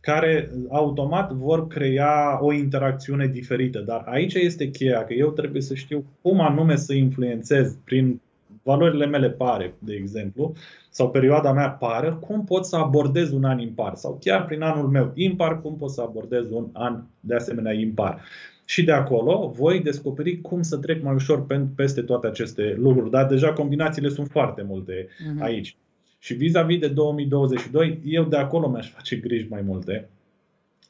[0.00, 3.78] care automat vor crea o interacțiune diferită.
[3.78, 8.20] Dar aici este cheia, că eu trebuie să știu cum anume să influențez prin
[8.68, 10.54] valorile mele pare, de exemplu,
[10.90, 14.88] sau perioada mea pară, cum pot să abordez un an impar sau chiar prin anul
[14.88, 18.20] meu impar, cum pot să abordez un an de asemenea impar.
[18.64, 23.10] Și de acolo voi descoperi cum să trec mai ușor peste toate aceste lucruri.
[23.10, 25.42] Dar deja combinațiile sunt foarte multe uh-huh.
[25.42, 25.76] aici.
[26.18, 30.08] Și vis-a-vis de 2022, eu de acolo mi-aș face griji mai multe.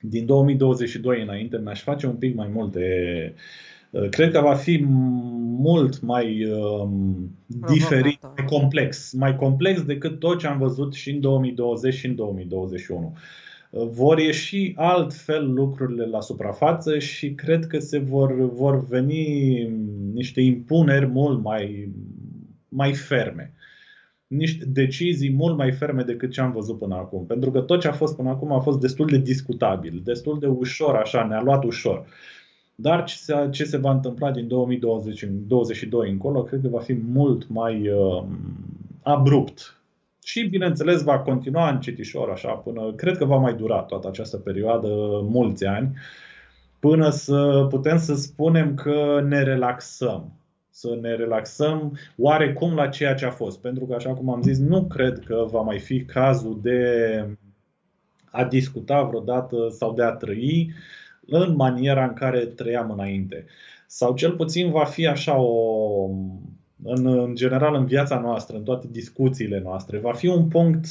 [0.00, 2.84] Din 2022 înainte mi-aș face un pic mai multe
[3.34, 3.77] uh, Uh,
[4.10, 4.84] cred că va fi
[5.58, 7.30] mult mai um,
[7.68, 12.14] diferit, mai complex, mai complex decât tot ce am văzut și în 2020 și în
[12.14, 13.16] 2021.
[13.70, 19.62] Uh, vor ieși altfel lucrurile la suprafață și cred că se vor, vor veni
[20.12, 21.92] niște impuneri mult mai,
[22.68, 23.52] mai ferme.
[24.26, 27.26] Niște decizii mult mai ferme decât ce am văzut până acum.
[27.26, 30.46] Pentru că tot ce a fost până acum a fost destul de discutabil, destul de
[30.46, 31.98] ușor, așa, ne-a luat ușor.
[31.98, 32.06] Uh,
[32.80, 37.48] dar ce se, ce se va întâmpla din 2022 încolo, cred că va fi mult
[37.48, 38.24] mai uh,
[39.02, 39.80] abrupt.
[40.24, 44.88] Și, bineînțeles, va continua încetișor, așa, până, cred că va mai dura toată această perioadă,
[45.22, 45.96] mulți ani,
[46.78, 50.32] până să putem să spunem că ne relaxăm.
[50.70, 53.60] Să ne relaxăm oarecum la ceea ce a fost.
[53.60, 56.88] Pentru că, așa cum am zis, nu cred că va mai fi cazul de
[58.24, 63.44] a discuta vreodată sau de a trăi uh, în maniera în care trăiam înainte.
[63.86, 66.04] Sau cel puțin va fi așa o,
[66.82, 70.86] în, în general în viața noastră, în toate discuțiile noastre, va fi un punct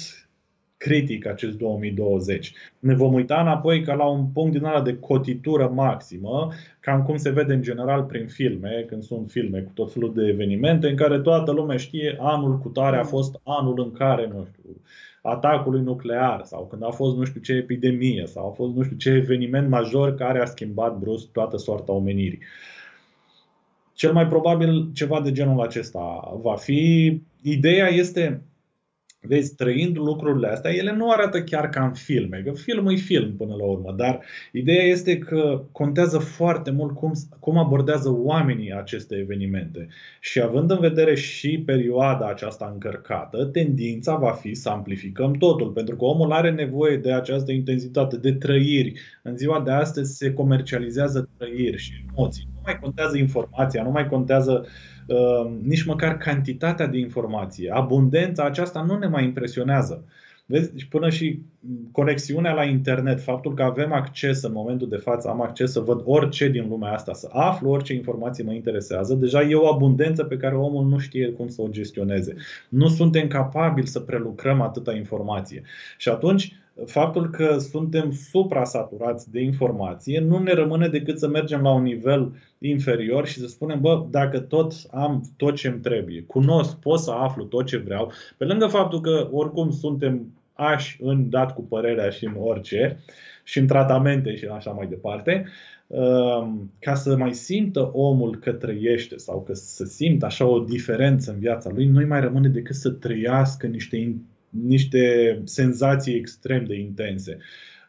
[0.77, 2.53] critic acest 2020.
[2.79, 7.17] Ne vom uita înapoi ca la un punct din ala de cotitură maximă, cam cum
[7.17, 10.95] se vede în general prin filme, când sunt filme cu tot felul de evenimente în
[10.95, 14.81] care toată lumea știe anul cu tare a fost anul în care, nu știu,
[15.21, 18.97] atacului nuclear sau când a fost nu știu ce epidemie sau a fost nu știu
[18.97, 22.39] ce eveniment major care a schimbat brusc toată soarta omenirii.
[23.93, 27.21] Cel mai probabil ceva de genul acesta va fi.
[27.41, 28.41] Ideea este
[29.27, 33.35] Vezi, trăind lucrurile astea, ele nu arată chiar ca în filme, că filmul e film
[33.35, 39.15] până la urmă, dar ideea este că contează foarte mult cum, cum abordează oamenii aceste
[39.15, 39.87] evenimente.
[40.19, 45.95] Și având în vedere și perioada aceasta încărcată, tendința va fi să amplificăm totul, pentru
[45.95, 48.93] că omul are nevoie de această intensitate, de trăiri.
[49.21, 52.56] În ziua de astăzi se comercializează trăiri și emoții.
[52.67, 54.69] Nu mai contează informația, nu mai contează uh,
[55.07, 57.71] Ehm, nici măcar cantitatea de informație.
[57.73, 60.05] Abundența aceasta nu ne mai impresionează.
[60.45, 61.41] Vezi, deci până și
[61.91, 66.01] conexiunea la internet, faptul că avem acces în momentul de față, am acces să văd
[66.05, 70.37] orice din lumea asta, să aflu orice informație mă interesează, deja e o abundență pe
[70.37, 72.35] care omul nu știe cum să o gestioneze.
[72.69, 75.63] Nu suntem capabili să prelucrăm atâta informație.
[75.97, 76.55] Și atunci,
[76.85, 82.31] faptul că suntem supra-saturați de informație, nu ne rămâne decât să mergem la un nivel
[82.57, 87.11] inferior și să spunem, bă, dacă tot am tot ce îmi trebuie, cunosc, pot să
[87.11, 92.09] aflu tot ce vreau, pe lângă faptul că oricum suntem aș în dat cu părerea
[92.09, 92.99] și în orice,
[93.43, 95.45] și în tratamente și așa mai departe,
[95.87, 101.31] um, ca să mai simtă omul că trăiește sau că să simtă așa o diferență
[101.31, 103.97] în viața lui, nu-i mai rămâne decât să trăiască niște
[104.63, 107.37] niște senzații extrem de intense,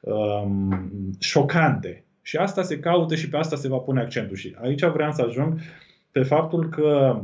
[0.00, 2.04] um, șocante.
[2.22, 4.36] Și asta se caută și pe asta se va pune accentul.
[4.36, 5.60] Și aici vreau să ajung
[6.10, 7.20] pe faptul că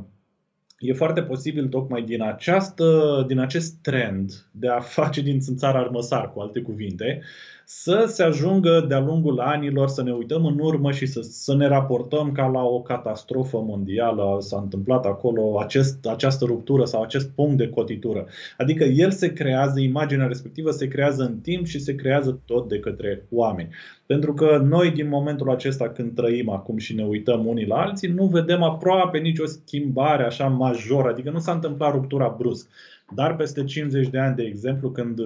[0.79, 6.33] e foarte posibil tocmai din, această, din acest trend de a face din țânțar armăsar,
[6.33, 7.23] cu alte cuvinte,
[7.67, 11.67] să se ajungă de-a lungul anilor să ne uităm în urmă și să, să ne
[11.67, 17.57] raportăm ca la o catastrofă mondială s-a întâmplat acolo acest, această ruptură sau acest punct
[17.57, 18.27] de cotitură.
[18.59, 22.79] Adică el se creează, imaginea respectivă se creează în timp și se creează tot de
[22.79, 23.69] către oameni.
[24.07, 28.09] Pentru că noi din momentul acesta când trăim acum și ne uităm unii la alții,
[28.09, 32.69] nu vedem aproape nicio schimbare așa majoră, adică nu s-a întâmplat ruptura brusc.
[33.15, 35.21] Dar peste 50 de ani, de exemplu, când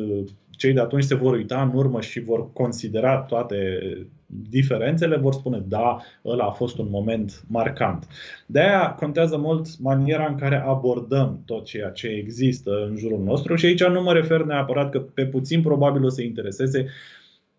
[0.59, 3.79] cei de atunci se vor uita în urmă și vor considera toate
[4.27, 8.07] diferențele, vor spune da, ăla a fost un moment marcant.
[8.47, 13.55] De aia contează mult maniera în care abordăm tot ceea ce există în jurul nostru
[13.55, 16.87] și aici nu mă refer neapărat că pe puțin probabil o să intereseze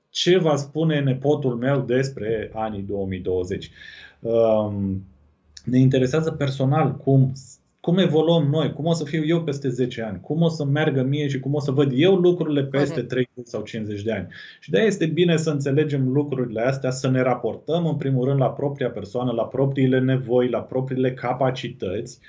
[0.10, 3.72] ce va spune nepotul meu despre anii 2020.
[4.20, 5.04] Um,
[5.66, 7.32] ne interesează personal cum
[7.90, 11.04] cum evoluăm noi, cum o să fiu eu peste 10 ani, cum o să meargă
[11.04, 14.28] mie și cum o să văd eu lucrurile peste 30 sau 50 de ani.
[14.60, 18.50] Și de-aia este bine să înțelegem lucrurile astea, să ne raportăm în primul rând la
[18.50, 22.20] propria persoană, la propriile nevoi, la propriile capacități.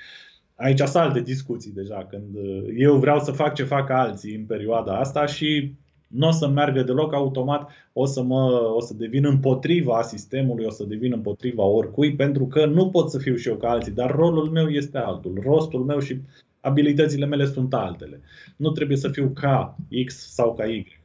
[0.55, 2.35] Aici sunt alte discuții deja, când
[2.77, 5.73] eu vreau să fac ce fac alții în perioada asta și
[6.11, 10.69] nu o să meargă deloc automat, o să, mă, o să devin împotriva sistemului, o
[10.69, 14.11] să devin împotriva oricui, pentru că nu pot să fiu și eu ca alții, dar
[14.15, 15.41] rolul meu este altul.
[15.43, 16.19] Rostul meu și
[16.59, 18.21] abilitățile mele sunt altele.
[18.55, 20.99] Nu trebuie să fiu ca X sau ca Y.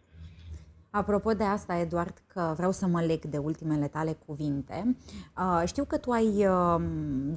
[0.90, 4.96] Apropo de asta, Eduard, că vreau să mă leg de ultimele tale cuvinte,
[5.38, 6.82] uh, știu că tu ai um,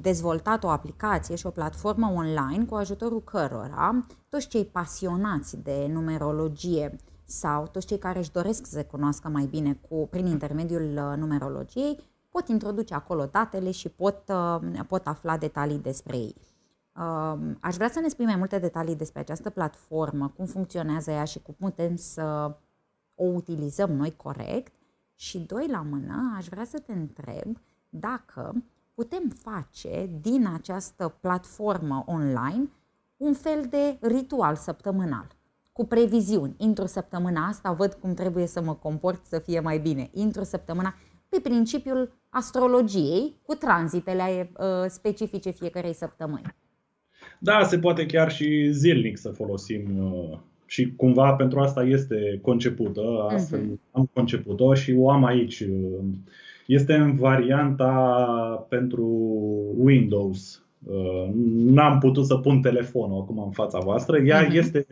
[0.00, 6.96] dezvoltat o aplicație și o platformă online cu ajutorul cărora toți cei pasionați de numerologie
[7.30, 11.16] sau toți cei care își doresc să se cunoască mai bine cu, prin intermediul uh,
[11.16, 16.36] numerologiei pot introduce acolo datele și pot, uh, pot afla detalii despre ei.
[16.96, 21.24] Um, aș vrea să ne spui mai multe detalii despre această platformă, cum funcționează ea
[21.24, 22.56] și cum putem să
[23.14, 24.72] o utilizăm noi corect.
[25.14, 27.58] Și doi la mână, aș vrea să te întreb
[27.88, 28.54] dacă
[28.94, 32.70] putem face din această platformă online
[33.16, 35.26] un fel de ritual săptămânal
[35.72, 36.54] cu previziuni.
[36.58, 40.10] Intru săptămâna asta, văd cum trebuie să mă comport să fie mai bine.
[40.12, 40.94] Intru săptămâna
[41.28, 46.54] pe principiul astrologiei cu tranzitele uh, specifice fiecarei săptămâni.
[47.38, 53.26] Da, se poate chiar și zilnic să folosim uh, și cumva pentru asta este concepută,
[53.28, 53.90] astfel uh-huh.
[53.90, 55.60] am conceput-o și o am aici.
[55.60, 56.04] Uh,
[56.66, 57.92] este în varianta
[58.68, 59.06] pentru
[59.76, 60.64] Windows.
[60.84, 61.28] Uh,
[61.64, 64.18] n-am putut să pun telefonul acum în fața voastră.
[64.18, 64.54] Ea uh-huh.
[64.54, 64.86] este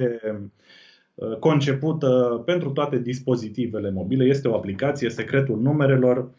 [1.18, 4.24] Uh, concepută pentru toate dispozitivele mobile.
[4.24, 6.30] Este o aplicație, secretul numerelor.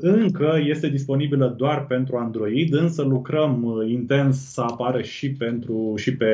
[0.00, 6.16] Încă este disponibilă doar pentru Android, însă lucrăm uh, intens să apară și pentru și
[6.16, 6.30] pe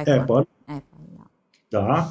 [0.00, 0.18] iPhone.
[0.18, 0.48] Apple.
[0.66, 0.82] Apple
[1.68, 1.80] da.
[1.80, 2.06] Da.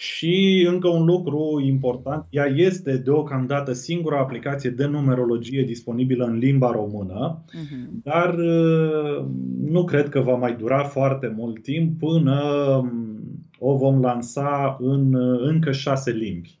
[0.00, 6.70] Și încă un lucru important, ea este deocamdată singura aplicație de numerologie disponibilă în limba
[6.70, 8.02] română, uh-huh.
[8.02, 9.24] dar uh,
[9.64, 12.42] nu cred că va mai dura foarte mult timp până
[12.82, 13.18] um,
[13.58, 16.58] o vom lansa în uh, încă șase limbi.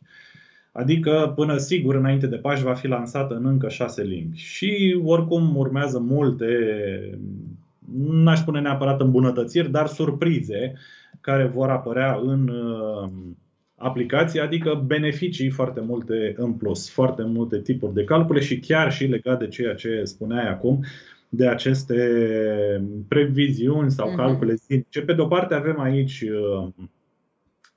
[0.72, 4.36] Adică, până sigur, înainte de Paști va fi lansată în încă șase limbi.
[4.36, 6.46] Și oricum urmează multe,
[8.08, 10.74] n-aș spune neapărat îmbunătățiri, dar surprize
[11.28, 13.10] care vor apărea în uh,
[13.74, 19.04] aplicație, adică beneficii foarte multe în plus, foarte multe tipuri de calcule și chiar și
[19.04, 20.84] legat de ceea ce spuneai acum,
[21.28, 21.96] de aceste
[23.08, 24.16] previziuni sau mhm.
[24.16, 25.00] calcule zilnice.
[25.00, 26.68] Pe de o parte avem aici uh,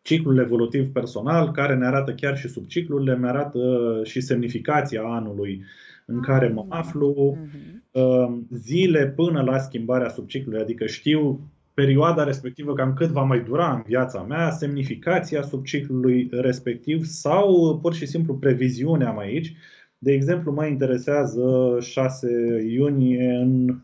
[0.01, 3.59] ciclul evolutiv personal, care ne arată chiar și subciclurile, ne arată
[4.03, 5.63] și semnificația anului
[6.05, 8.47] în care mă ah, aflu, mhm.
[8.49, 11.51] zile până la schimbarea subciclului, adică știu
[11.81, 17.93] perioada respectivă cam cât va mai dura în viața mea, semnificația subciclului respectiv sau pur
[17.93, 19.53] și simplu previziunea am aici.
[19.97, 22.27] De exemplu, mă interesează 6
[22.69, 23.75] iunie în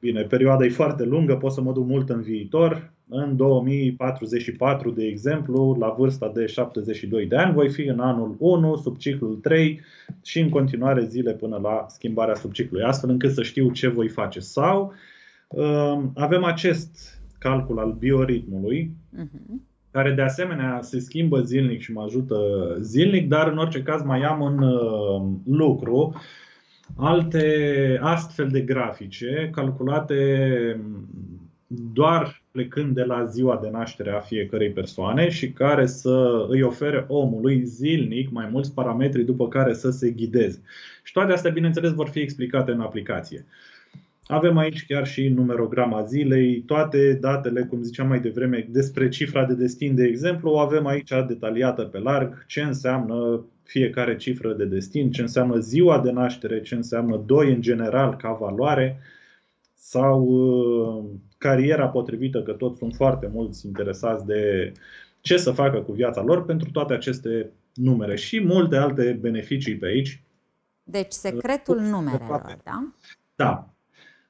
[0.00, 2.92] Bine, perioada e foarte lungă, pot să mă duc mult în viitor.
[3.08, 8.76] În 2044, de exemplu, la vârsta de 72 de ani, voi fi în anul 1,
[8.76, 9.80] subciclul 3
[10.24, 14.40] și în continuare zile până la schimbarea subciclului, astfel încât să știu ce voi face.
[14.40, 14.92] Sau
[15.48, 19.60] um, avem acest calcul al bioritmului, uh-huh.
[19.90, 22.38] care de asemenea se schimbă zilnic și mă ajută
[22.80, 26.14] zilnic, dar în orice caz mai am un uh, lucru
[26.96, 30.80] alte astfel de grafice calculate
[31.92, 37.04] doar plecând de la ziua de naștere a fiecărei persoane și care să îi ofere
[37.08, 40.62] omului zilnic mai mulți parametri după care să se ghideze.
[41.02, 43.46] Și toate astea, bineînțeles, vor fi explicate în aplicație.
[44.30, 49.54] Avem aici chiar și numerograma zilei, toate datele, cum ziceam mai devreme, despre cifra de
[49.54, 55.10] destin, de exemplu, o avem aici detaliată pe larg, ce înseamnă fiecare cifră de destin,
[55.10, 59.00] ce înseamnă ziua de naștere, ce înseamnă 2 în general ca valoare?
[59.74, 61.04] Sau uh,
[61.38, 64.72] cariera potrivită, că toți sunt foarte mulți interesați de
[65.20, 68.16] ce să facă cu viața lor pentru toate aceste numere.
[68.16, 70.22] Și multe alte beneficii pe aici.
[70.82, 72.92] Deci secretul numerelor, da?
[73.34, 73.74] Da.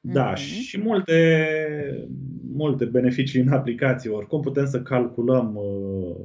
[0.01, 0.37] Da, mm-hmm.
[0.37, 2.09] și multe,
[2.53, 4.11] multe beneficii în aplicație.
[4.11, 6.17] Oricum putem să calculăm uh,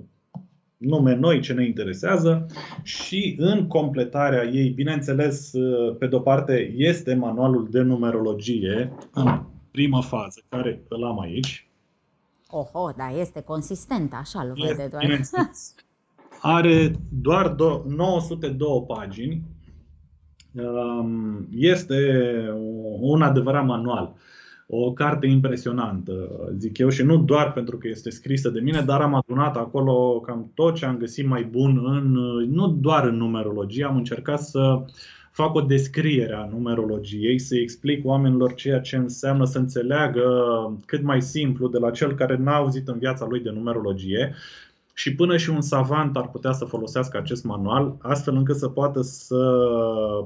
[0.78, 2.46] nume noi ce ne interesează
[2.84, 5.52] și în completarea ei, bineînțeles,
[6.00, 11.68] pe de-o parte este manualul de numerologie în primă fază, care îl am aici.
[12.50, 15.04] Oho, da, este consistent, așa îl vede doar.
[16.42, 17.56] Are doar
[17.88, 19.42] 902 pagini.
[21.50, 21.96] Este
[23.00, 24.14] un adevărat manual
[24.68, 29.02] o carte impresionantă, zic eu, și nu doar pentru că este scrisă de mine, dar
[29.02, 32.12] am adunat acolo cam tot ce am găsit mai bun, în,
[32.50, 34.82] nu doar în numerologie, am încercat să
[35.32, 40.24] fac o descriere a numerologiei, să explic oamenilor ceea ce înseamnă să înțeleagă
[40.86, 44.36] cât mai simplu de la cel care n-a auzit în viața lui de numerologie
[44.98, 49.02] și până și un savant ar putea să folosească acest manual, astfel încât să poată
[49.02, 49.38] să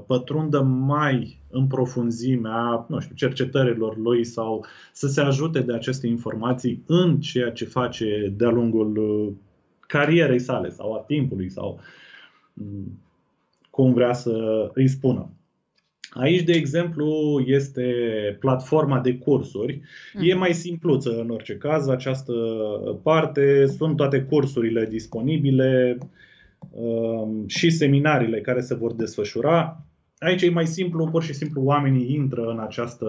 [0.06, 6.82] pătrundă mai în profunzimea nu știu, cercetărilor lui sau să se ajute de aceste informații
[6.86, 9.32] în ceea ce face de-a lungul uh,
[9.80, 11.80] carierei sale sau a timpului sau
[12.52, 12.98] mm,
[13.70, 15.30] cum vrea să îi spună.
[16.10, 17.84] Aici, de exemplu, este
[18.40, 19.80] platforma de cursuri.
[20.14, 20.20] Mm.
[20.24, 22.32] E mai simpluță în orice caz această
[23.02, 23.66] parte.
[23.66, 25.98] Sunt toate cursurile disponibile
[26.70, 29.84] um, și seminariile care se vor desfășura.
[30.18, 33.06] Aici e mai simplu, pur și simplu oamenii intră în această...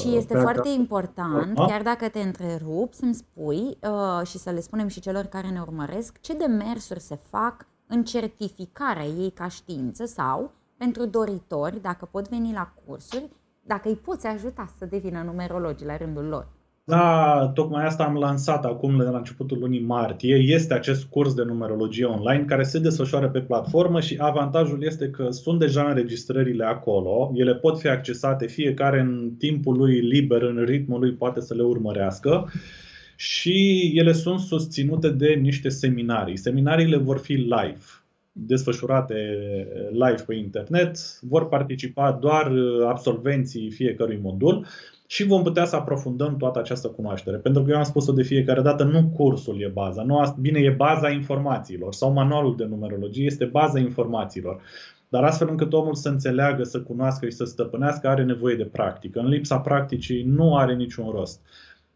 [0.00, 4.88] Și este foarte important, chiar dacă te întrerup, să-mi spui uh, și să le spunem
[4.88, 10.52] și celor care ne urmăresc ce demersuri se fac în certificarea ei ca știință sau
[10.78, 13.28] pentru doritori, dacă pot veni la cursuri,
[13.66, 16.48] dacă îi poți ajuta să devină numerologi la rândul lor.
[16.88, 20.34] Da, tocmai asta am lansat acum la începutul lunii martie.
[20.34, 25.30] Este acest curs de numerologie online care se desfășoară pe platformă și avantajul este că
[25.30, 27.32] sunt deja înregistrările acolo.
[27.34, 31.62] Ele pot fi accesate fiecare în timpul lui liber, în ritmul lui poate să le
[31.62, 32.50] urmărească
[33.16, 36.36] și ele sunt susținute de niște seminarii.
[36.36, 37.84] Seminariile vor fi live
[38.38, 39.14] desfășurate
[39.90, 44.66] live pe internet, vor participa doar uh, absolvenții fiecărui modul
[45.06, 47.36] și vom putea să aprofundăm toată această cunoaștere.
[47.36, 50.02] Pentru că eu am spus-o de fiecare dată, nu cursul e baza.
[50.02, 54.60] Nu, bine, e baza informațiilor sau manualul de numerologie este baza informațiilor.
[55.08, 59.18] Dar astfel încât omul să înțeleagă, să cunoască și să stăpânească, are nevoie de practică.
[59.18, 61.40] În lipsa practicii nu are niciun rost.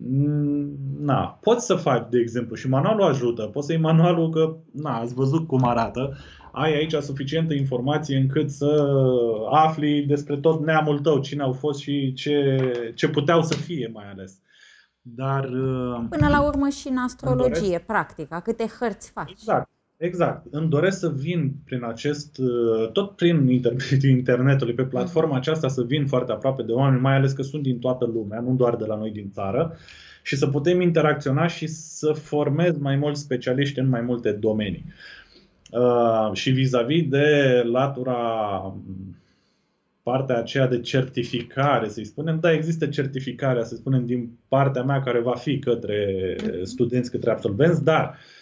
[0.09, 3.43] Mm, na, poți să faci, de exemplu, și manualul ajută.
[3.43, 6.17] Poți să iei manualul că, na, ați văzut cum arată.
[6.53, 8.89] Ai aici suficientă informație încât să
[9.51, 12.59] afli despre tot neamul tău, cine au fost și ce,
[12.95, 14.41] ce puteau să fie mai ales.
[15.01, 15.45] Dar...
[15.45, 17.85] Uh, Până la urmă și în astrologie, doresc...
[17.87, 19.31] practica, câte hărți faci.
[19.31, 19.71] Exact.
[20.01, 20.47] Exact.
[20.51, 25.83] Îmi doresc să vin prin acest, uh, tot prin intermediul internetului, pe platforma aceasta, să
[25.83, 28.85] vin foarte aproape de oameni, mai ales că sunt din toată lumea, nu doar de
[28.85, 29.77] la noi din țară,
[30.23, 34.85] și să putem interacționa și să formez mai mulți specialiști în mai multe domenii.
[35.71, 38.75] Uh, și vis-a-vis de latura
[40.03, 45.21] partea aceea de certificare, să-i spunem, da, există certificarea, să spunem, din partea mea care
[45.21, 46.65] va fi către mhm.
[46.65, 48.39] studenți, către absolvenți, dar uh,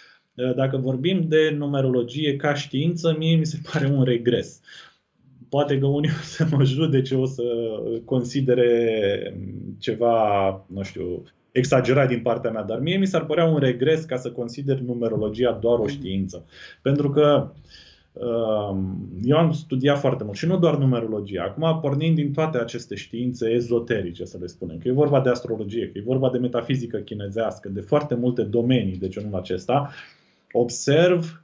[0.57, 4.61] dacă vorbim de numerologie ca știință, mie mi se pare un regres.
[5.49, 7.43] Poate că unii o să mă judece, o să
[8.05, 9.37] considere
[9.79, 11.23] ceva, nu știu,
[11.53, 15.59] exagerat din partea mea, dar mie mi s-ar părea un regres ca să consider numerologia
[15.61, 15.93] doar o mhm.
[15.93, 16.45] știință.
[16.83, 17.51] Pentru că
[18.13, 18.77] uh,
[19.23, 21.43] eu am studiat foarte mult și nu doar numerologia.
[21.43, 25.87] Acum, pornind din toate aceste științe ezoterice, să le spunem, că e vorba de astrologie,
[25.89, 29.91] că e vorba de metafizică chinezească, de foarte multe domenii de genul acesta,
[30.53, 31.43] observ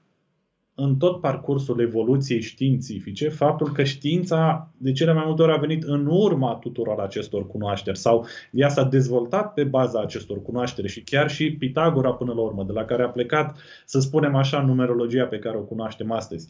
[0.74, 5.82] în tot parcursul evoluției științifice faptul că știința de cele mai multe ori a venit
[5.82, 11.30] în urma tuturor acestor cunoașteri sau ea s-a dezvoltat pe baza acestor cunoaștere și chiar
[11.30, 15.38] și Pitagora până la urmă, de la care a plecat, să spunem așa, numerologia pe
[15.38, 16.48] care o cunoaștem astăzi.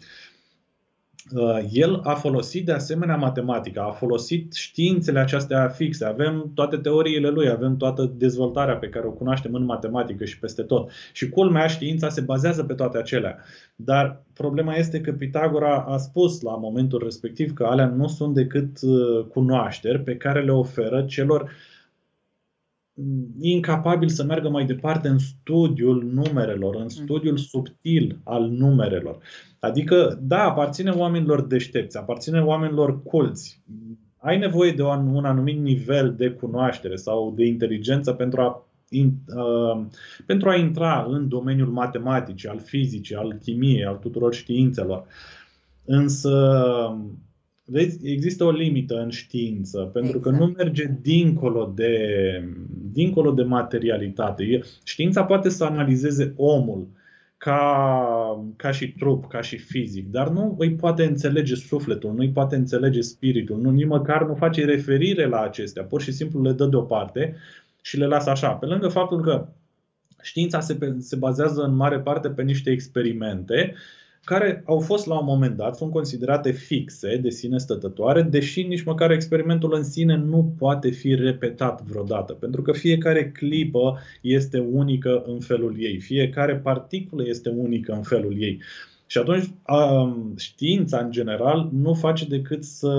[1.32, 7.28] Uh, el a folosit de asemenea matematica, a folosit științele acestea fixe, avem toate teoriile
[7.28, 10.90] lui, avem toată dezvoltarea pe care o cunoaștem în matematică și peste tot.
[11.12, 13.38] Și culmea, știința se bazează pe toate acelea.
[13.76, 18.78] Dar problema este că Pitagora a spus la momentul respectiv că alea nu sunt decât
[18.82, 21.48] uh, cunoașteri pe care le oferă celor uh,
[23.40, 26.88] incapabil să meargă mai departe în studiul numerelor, în mm.
[26.88, 29.18] studiul subtil al numerelor.
[29.64, 33.62] Adică, da, aparține oamenilor deștepți, aparține oamenilor culți.
[34.18, 39.84] Ai nevoie de un anumit nivel de cunoaștere sau de inteligență pentru a, in, uh,
[40.26, 45.04] pentru a intra în domeniul matematicii, al fizicii, al chimiei, al tuturor științelor.
[45.84, 46.30] Însă,
[47.66, 50.36] Vezi, există o limită în știință, pentru exact.
[50.36, 51.98] că nu merge dincolo de,
[52.92, 54.60] dincolo de materialitate.
[54.84, 56.86] Știința poate să analizeze omul
[57.44, 62.30] ca, ca și trup, ca și fizic, dar nu îi poate înțelege sufletul, nu îi
[62.30, 66.52] poate înțelege spiritul, nu, nici măcar nu face referire la acestea, pur și simplu le
[66.52, 67.36] dă deoparte
[67.82, 68.50] și le lasă așa.
[68.50, 69.46] Pe lângă faptul că
[70.22, 75.18] știința se, se bazează în mare parte pe niște experimente uh, care au fost la
[75.18, 80.16] un moment dat, sunt considerate fixe, de sine stătătoare, deși nici măcar experimentul în sine
[80.16, 86.56] nu poate fi repetat vreodată, pentru că fiecare clipă este unică în felul ei, fiecare
[86.56, 88.60] particulă este unică în felul ei.
[89.06, 89.50] Și atunci
[90.36, 92.92] știința, în general, nu face decât să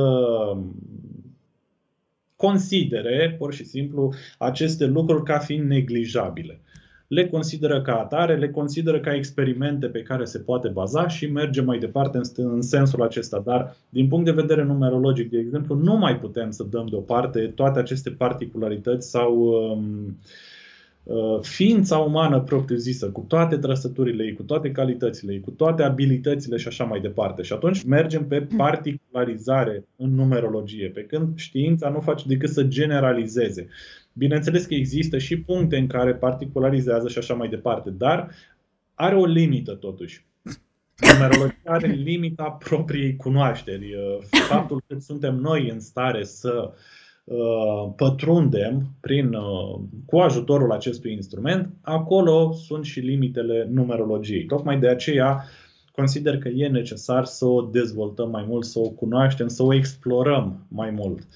[2.36, 6.60] considere, pur și simplu, aceste lucruri ca fiind neglijabile
[7.08, 11.62] le consideră ca atare, le consideră ca experimente pe care se poate baza și merge
[11.62, 13.42] mai departe în, în sensul acesta.
[13.46, 17.80] Dar, din punct de vedere numerologic, de exemplu, nu mai putem să dăm deoparte toate
[17.80, 20.18] aceste particularități sau um,
[21.04, 26.58] uh, ființa umană propriu-zisă, cu toate trăsăturile ei, cu toate calitățile ei, cu toate abilitățile
[26.58, 27.42] și așa mai departe.
[27.42, 33.68] Și atunci mergem pe particularizare în numerologie, pe când știința nu face decât să generalizeze.
[34.18, 38.30] Bineînțeles că există și puncte în care particularizează și așa mai departe, dar
[38.94, 40.26] are o limită totuși.
[41.14, 43.94] Numerologia are limita propriei cunoașteri.
[44.48, 46.74] Faptul că suntem noi în stare să
[47.24, 54.46] uh, pătrundem prin, uh, cu ajutorul acestui instrument, acolo sunt și limitele numerologiei.
[54.46, 55.44] Tocmai de aceea
[55.92, 60.66] consider că e necesar să o dezvoltăm mai mult, să o cunoaștem, să o explorăm
[60.68, 61.28] mai mult.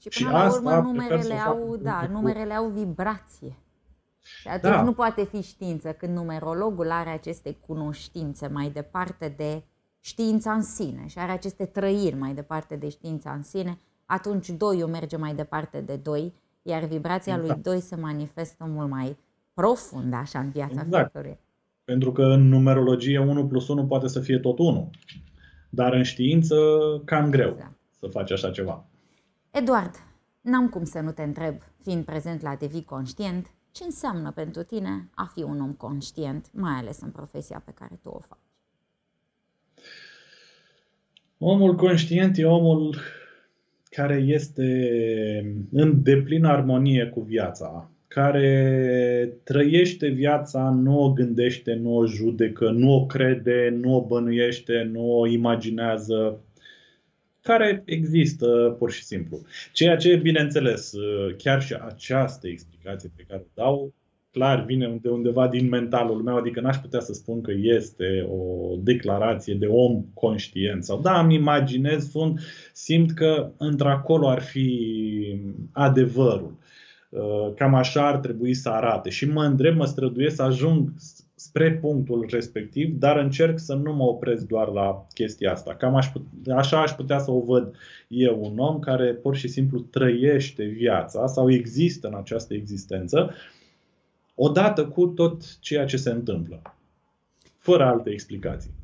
[0.00, 3.56] Și până și la urmă numerele au, da, numerele au vibrație.
[4.22, 4.82] Și atunci da.
[4.82, 9.62] nu poate fi știință când numerologul are aceste cunoștințe mai departe de
[10.00, 14.88] știința în sine și are aceste trăiri mai departe de știința în sine, atunci doiul
[14.88, 16.32] merge mai departe de doi,
[16.62, 17.52] iar vibrația exact.
[17.52, 19.16] lui doi se manifestă mult mai
[19.54, 21.10] profund așa în viața exact.
[21.10, 21.38] fiecăruia.
[21.84, 24.90] Pentru că în numerologie 1 plus 1 poate să fie tot 1,
[25.70, 26.56] dar în știință
[27.04, 27.78] cam greu exact.
[27.98, 28.84] să faci așa ceva.
[29.50, 29.94] Eduard,
[30.40, 35.08] n-am cum să nu te întreb, fiind prezent la Devii Conștient, ce înseamnă pentru tine
[35.14, 38.38] a fi un om conștient, mai ales în profesia pe care tu o faci?
[41.38, 42.96] Omul conștient e omul
[43.84, 44.66] care este
[45.72, 52.92] în deplină armonie cu viața, care trăiește viața, nu o gândește, nu o judecă, nu
[52.92, 56.40] o crede, nu o bănuiește, nu o imaginează,
[57.42, 59.40] care există pur și simplu.
[59.72, 60.92] Ceea ce, bineînțeles,
[61.36, 63.94] chiar și această explicație pe care o dau,
[64.30, 68.74] clar vine de undeva din mentalul meu, adică n-aș putea să spun că este o
[68.78, 70.84] declarație de om conștient.
[70.84, 72.40] Sau da, îmi imaginez, sunt,
[72.72, 74.78] simt că într-acolo ar fi
[75.72, 76.58] adevărul.
[77.08, 79.10] Uh, cam așa ar trebui să arate.
[79.10, 80.92] Și mă îndrept, mă străduiesc să ajung
[81.40, 85.74] spre punctul respectiv, dar încerc să nu mă opresc doar la chestia asta.
[85.74, 87.74] Cam aș putea, așa aș putea să o văd
[88.08, 93.34] eu, un om care pur și simplu trăiește viața sau există în această existență,
[94.34, 96.62] odată cu tot ceea ce se întâmplă,
[97.58, 98.74] fără alte explicații.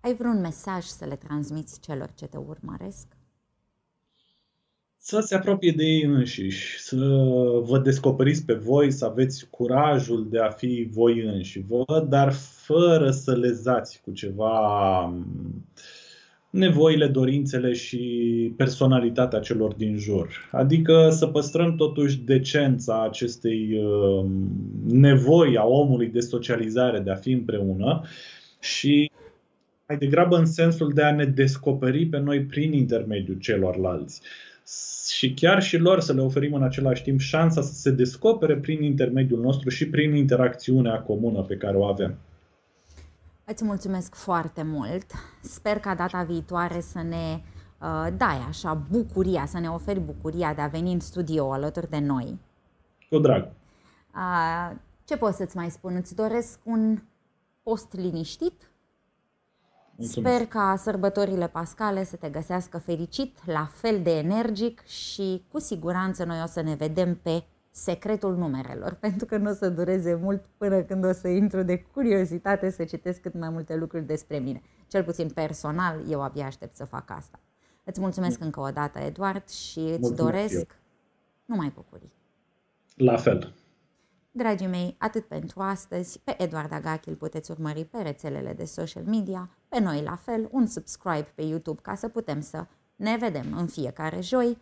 [0.00, 3.06] Ai vreun mesaj să le transmiți celor ce te urmăresc?
[5.02, 6.96] Să se apropie de ei înșiși, să
[7.62, 12.32] vă descoperiți pe voi, să aveți curajul de a fi voi înși vă, dar
[12.66, 15.64] fără să lezați cu ceva mm,
[16.50, 20.48] nevoile, dorințele și personalitatea celor din jur.
[20.52, 24.50] Adică să păstrăm totuși decența acestei mm,
[24.88, 28.02] nevoi a omului de socializare, de a fi împreună
[28.58, 29.10] și
[29.88, 34.22] mai degrabă în sensul de a ne descoperi pe noi prin intermediul celorlalți
[35.08, 38.82] și chiar și lor să le oferim în același timp șansa să se descopere prin
[38.82, 42.18] intermediul nostru și prin interacțiunea comună pe care o avem.
[43.44, 45.04] Îți mulțumesc foarte mult.
[45.42, 47.40] Sper ca data viitoare să ne
[47.80, 51.98] uh, dai așa bucuria, să ne oferi bucuria de a veni în studio alături de
[51.98, 52.38] noi.
[53.08, 53.48] Cu drag.
[54.14, 55.94] Uh, ce pot să-ți mai spun?
[55.94, 57.02] Îți doresc un
[57.62, 58.69] post liniștit,
[60.00, 60.34] Mulțumesc.
[60.36, 66.24] Sper ca sărbătorile pascale să te găsească fericit, la fel de energic și cu siguranță
[66.24, 70.44] noi o să ne vedem pe secretul numerelor, pentru că nu o să dureze mult
[70.56, 74.62] până când o să intru de curiozitate să citesc cât mai multe lucruri despre mine.
[74.88, 77.40] Cel puțin personal, eu abia aștept să fac asta.
[77.84, 80.76] Îți mulțumesc încă o dată, Eduard, și îți mulțumesc doresc eu.
[81.44, 82.12] numai bucurii.
[82.96, 83.54] La fel.
[84.30, 86.20] Dragii mei, atât pentru astăzi.
[86.24, 90.48] Pe Eduard Agachi îl puteți urmări pe rețelele de social media, pe noi la fel,
[90.50, 92.66] un subscribe pe YouTube ca să putem să
[92.96, 94.58] ne vedem în fiecare joi,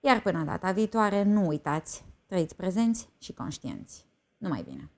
[0.00, 4.06] iar până data viitoare nu uitați, trăiți prezenți și conștienți.
[4.36, 4.93] Numai bine!